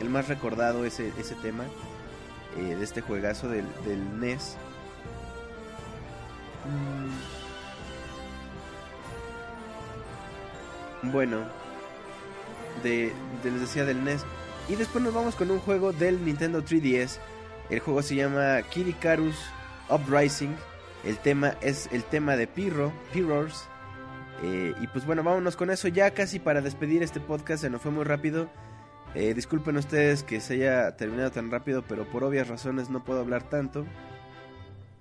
[0.00, 1.64] el más recordado ese, ese tema
[2.58, 4.56] eh, de este juegazo del, del NES.
[11.02, 11.10] Mm.
[11.10, 11.44] Bueno,
[12.82, 13.12] de,
[13.42, 14.24] les decía del NES.
[14.68, 17.18] Y después nos vamos con un juego del Nintendo 3DS.
[17.70, 19.36] El juego se llama Kid Icarus
[19.88, 20.54] Uprising.
[21.04, 23.68] El tema es el tema de Pyro, Pyrrhors.
[24.42, 27.62] Eh, y pues bueno, vámonos con eso ya casi para despedir este podcast.
[27.62, 28.50] Se nos fue muy rápido.
[29.14, 33.20] Eh, disculpen ustedes que se haya terminado tan rápido, pero por obvias razones no puedo
[33.20, 33.86] hablar tanto.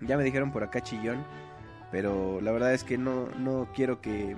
[0.01, 1.23] Ya me dijeron por acá chillón,
[1.91, 4.35] pero la verdad es que no, no quiero que,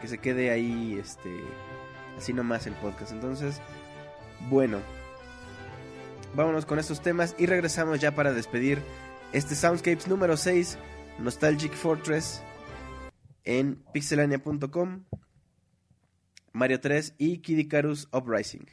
[0.00, 1.30] que se quede ahí este,
[2.16, 3.12] así nomás el podcast.
[3.12, 3.60] Entonces,
[4.48, 4.78] bueno,
[6.34, 8.80] vámonos con estos temas y regresamos ya para despedir
[9.32, 10.78] este Soundscapes número 6,
[11.18, 12.42] Nostalgic Fortress,
[13.44, 15.04] en pixelania.com.
[16.52, 18.66] Mario 3 y Kid Icarus Uprising.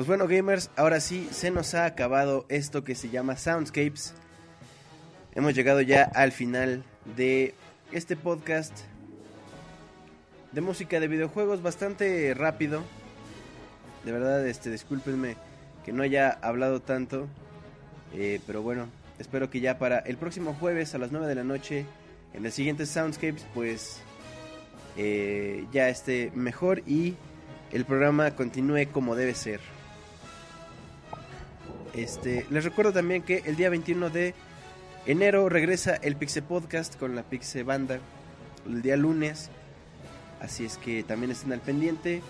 [0.00, 4.14] Pues bueno, gamers, ahora sí se nos ha acabado esto que se llama Soundscapes.
[5.34, 6.84] Hemos llegado ya al final
[7.18, 7.54] de
[7.92, 8.72] este podcast
[10.52, 12.82] de música de videojuegos bastante rápido.
[14.06, 15.36] De verdad, este, discúlpenme
[15.84, 17.28] que no haya hablado tanto.
[18.14, 18.86] eh, pero bueno,
[19.18, 21.84] espero que ya para el próximo jueves a las 9 de la noche,
[22.32, 24.00] en el siguiente Soundscapes, pues
[24.96, 27.16] eh, ya esté mejor y
[27.70, 29.60] el programa continúe como debe ser.
[32.00, 34.34] Este, les recuerdo también que el día 21 de
[35.06, 38.00] enero regresa el Pixe Podcast con la Pixe Banda
[38.66, 39.50] el día lunes.
[40.40, 42.22] Así es que también estén al pendiente.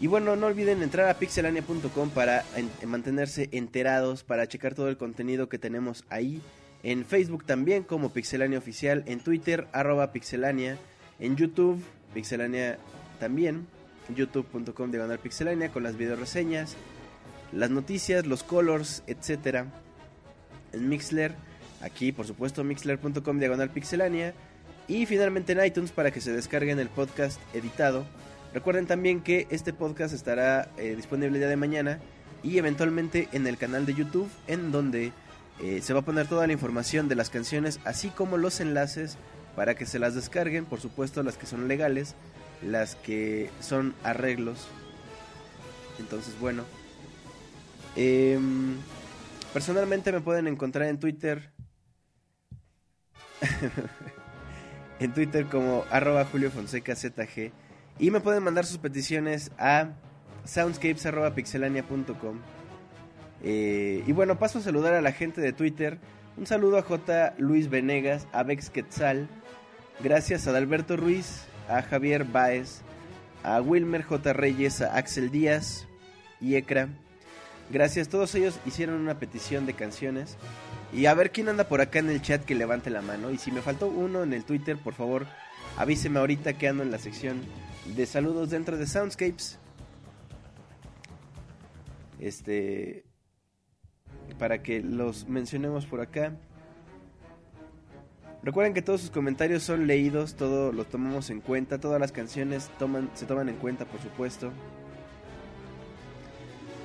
[0.00, 4.96] Y bueno, no olviden entrar a pixelania.com para en- mantenerse enterados, para checar todo el
[4.96, 6.40] contenido que tenemos ahí.
[6.82, 10.78] En Facebook también como Pixelania Oficial, en Twitter arroba Pixelania,
[11.20, 11.82] en YouTube
[12.14, 12.78] Pixelania
[13.20, 13.66] también,
[14.14, 16.76] youtube.com diagonal Pixelania con las video reseñas,
[17.54, 19.66] las noticias, los colors, etcétera.
[20.72, 21.34] En Mixler,
[21.80, 24.34] aquí por supuesto mixler.com diagonal Pixelania.
[24.86, 28.04] Y finalmente en iTunes para que se descarguen el podcast editado.
[28.52, 32.00] Recuerden también que este podcast estará eh, disponible día de mañana
[32.42, 35.12] y eventualmente en el canal de YouTube en donde
[35.62, 39.16] eh, se va a poner toda la información de las canciones así como los enlaces
[39.56, 42.14] para que se las descarguen, por supuesto las que son legales,
[42.62, 44.68] las que son arreglos.
[45.98, 46.64] Entonces bueno,
[47.96, 48.76] Em,
[49.52, 51.52] personalmente me pueden encontrar en Twitter.
[55.00, 57.52] en Twitter como arroba Julio Fonseca ZG.
[57.98, 59.92] Y me pueden mandar sus peticiones a
[60.44, 62.38] soundscapes.pixelania.com.
[63.42, 65.98] Eh, y bueno, paso a saludar a la gente de Twitter.
[66.36, 67.34] Un saludo a J.
[67.38, 69.28] Luis Venegas, a Bex Quetzal.
[70.00, 72.80] Gracias a Adalberto Ruiz, a Javier Baez,
[73.44, 74.32] a Wilmer J.
[74.32, 75.86] Reyes, a Axel Díaz
[76.40, 76.88] y Ekra.
[77.70, 80.36] Gracias, todos ellos hicieron una petición de canciones.
[80.92, 83.30] Y a ver quién anda por acá en el chat que levante la mano.
[83.30, 85.26] Y si me faltó uno en el Twitter, por favor,
[85.76, 87.42] avíseme ahorita que ando en la sección
[87.96, 89.58] de saludos dentro de Soundscapes.
[92.20, 93.04] Este.
[94.38, 96.36] Para que los mencionemos por acá.
[98.42, 102.70] Recuerden que todos sus comentarios son leídos, todo lo tomamos en cuenta, todas las canciones
[103.14, 104.52] se toman en cuenta, por supuesto.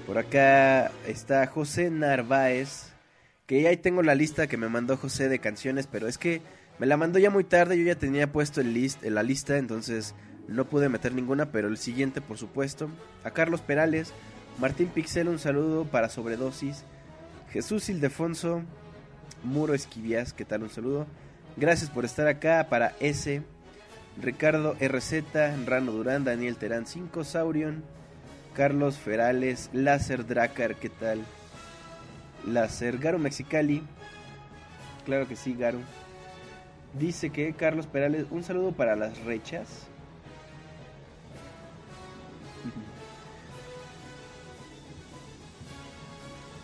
[0.10, 2.94] Por acá está José Narváez.
[3.45, 5.86] Que ahí tengo la lista que me mandó José de canciones.
[5.86, 6.41] Pero es que
[6.80, 7.77] me la mandó ya muy tarde.
[7.77, 9.60] Yo ya tenía puesto el list, la lista.
[9.60, 10.15] Entonces
[10.48, 11.52] no pude meter ninguna.
[11.52, 12.90] Pero el siguiente, por supuesto.
[13.23, 14.11] A Carlos Perales.
[14.57, 16.86] Martín Pixel, un saludo para Sobredosis.
[17.52, 18.64] Jesús Ildefonso.
[19.44, 20.64] Muro Esquivias, ¿qué tal?
[20.64, 21.06] Un saludo.
[21.56, 22.65] Gracias por estar acá.
[22.68, 23.44] Para S.
[24.19, 25.68] Ricardo RZ.
[25.68, 26.23] Rano Durán.
[26.23, 27.23] Daniel Terán 5.
[27.23, 27.98] Saurion.
[28.60, 31.23] Carlos Ferales, Láser Dracar, ¿qué tal?
[32.45, 33.81] Láser, Garu Mexicali,
[35.06, 35.80] claro que sí, Garu.
[36.94, 39.88] Dice que Carlos Perales, un saludo para las rechas.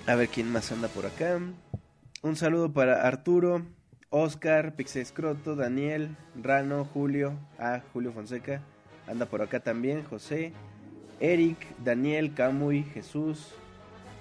[0.06, 1.40] A ver quién más anda por acá.
[2.22, 3.66] Un saludo para Arturo,
[4.10, 8.60] Oscar, Pixescroto, Daniel, Rano, Julio, ah, Julio Fonseca,
[9.08, 10.52] anda por acá también, José,
[11.20, 13.54] Eric, Daniel, Camuy, Jesús,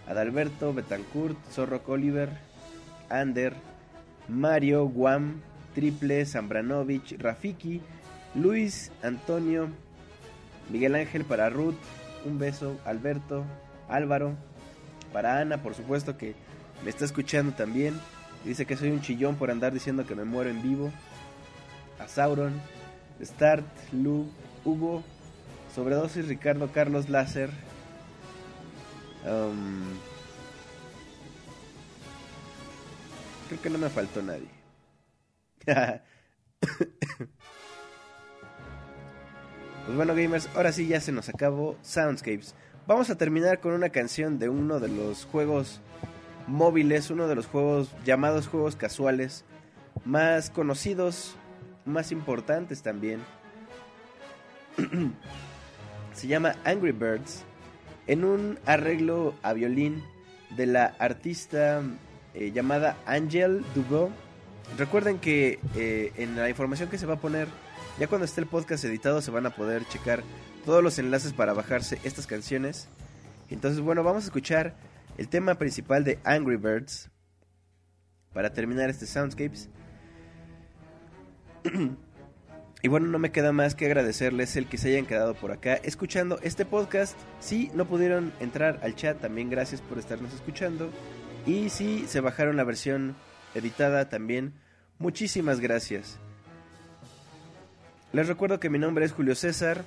[0.06, 2.28] Adalberto, Betancourt, Zorro Oliver,
[3.08, 3.54] Ander,
[4.28, 5.40] Mario, Guam,
[5.74, 7.80] Triple, Zambranovich, Rafiki,
[8.34, 9.68] Luis, Antonio,
[10.70, 11.76] Miguel Ángel para Ruth,
[12.24, 13.44] un beso, Alberto,
[13.88, 14.34] Álvaro,
[15.12, 16.34] para Ana, por supuesto que
[16.84, 17.98] me está escuchando también.
[18.44, 20.92] Dice que soy un chillón por andar diciendo que me muero en vivo.
[21.98, 22.60] A Sauron,
[23.22, 24.28] Start, Lu,
[24.64, 25.02] Hugo,
[25.74, 27.50] Sobredosis, Ricardo, Carlos Láser.
[29.26, 29.82] Um,
[33.48, 34.48] creo que no me faltó nadie.
[39.86, 42.54] pues bueno, gamers, ahora sí ya se nos acabó Soundscapes.
[42.86, 45.80] Vamos a terminar con una canción de uno de los juegos
[46.46, 49.44] móviles, uno de los juegos llamados juegos casuales
[50.04, 51.34] más conocidos,
[51.84, 53.20] más importantes también.
[56.14, 57.44] Se llama Angry Birds
[58.06, 60.02] en un arreglo a violín
[60.56, 61.82] de la artista
[62.34, 64.10] eh, llamada Angel Dugo.
[64.78, 67.48] Recuerden que eh, en la información que se va a poner,
[67.98, 70.22] ya cuando esté el podcast editado, se van a poder checar
[70.64, 72.88] todos los enlaces para bajarse estas canciones.
[73.50, 74.74] Entonces, bueno, vamos a escuchar
[75.18, 77.10] el tema principal de Angry Birds
[78.32, 79.68] para terminar este Soundscapes.
[82.84, 85.72] Y bueno, no me queda más que agradecerles el que se hayan quedado por acá
[85.84, 87.16] escuchando este podcast.
[87.40, 90.90] Si no pudieron entrar al chat, también gracias por estarnos escuchando.
[91.46, 93.16] Y si se bajaron la versión
[93.54, 94.52] editada, también
[94.98, 96.18] muchísimas gracias.
[98.12, 99.82] Les recuerdo que mi nombre es Julio César.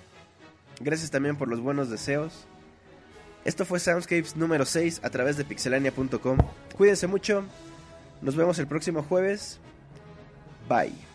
[0.79, 2.47] Gracias también por los buenos deseos.
[3.45, 6.39] Esto fue Soundscapes número 6 a través de pixelania.com.
[6.75, 7.43] Cuídense mucho.
[8.23, 9.59] Nos vemos el próximo jueves.
[10.67, 11.06] Bye.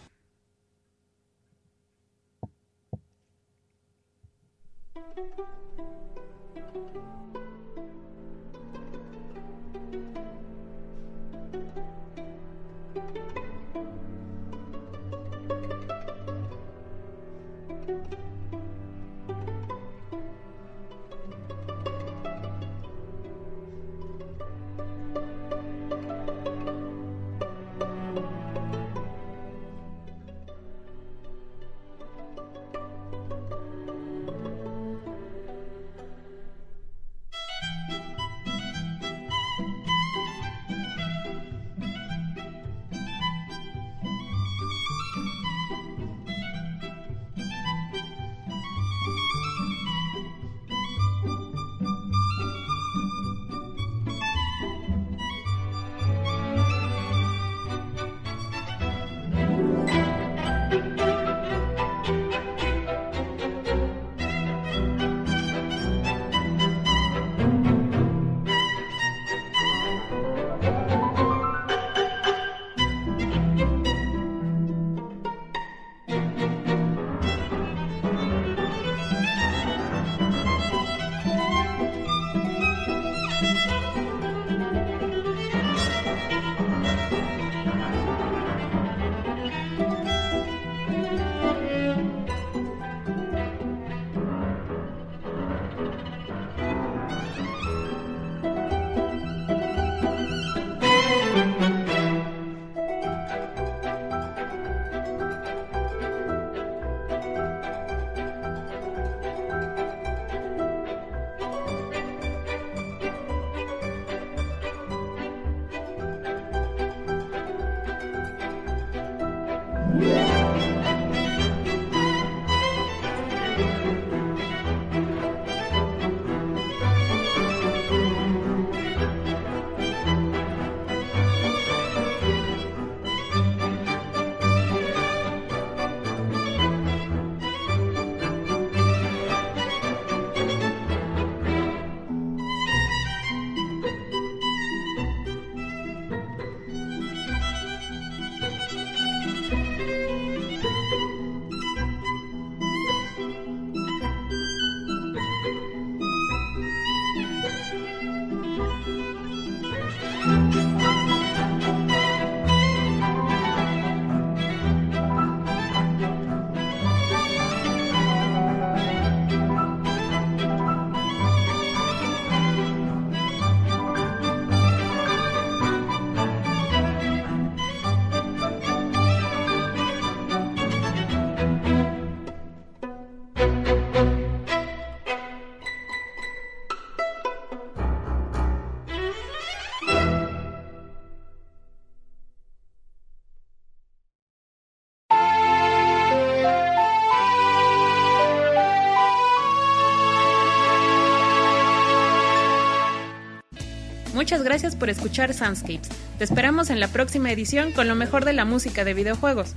[204.33, 205.91] Muchas gracias por escuchar Soundscapes.
[206.17, 209.53] Te esperamos en la próxima edición con lo mejor de la música de videojuegos.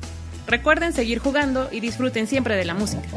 [0.48, 3.08] Recuerden seguir jugando y disfruten siempre de la música.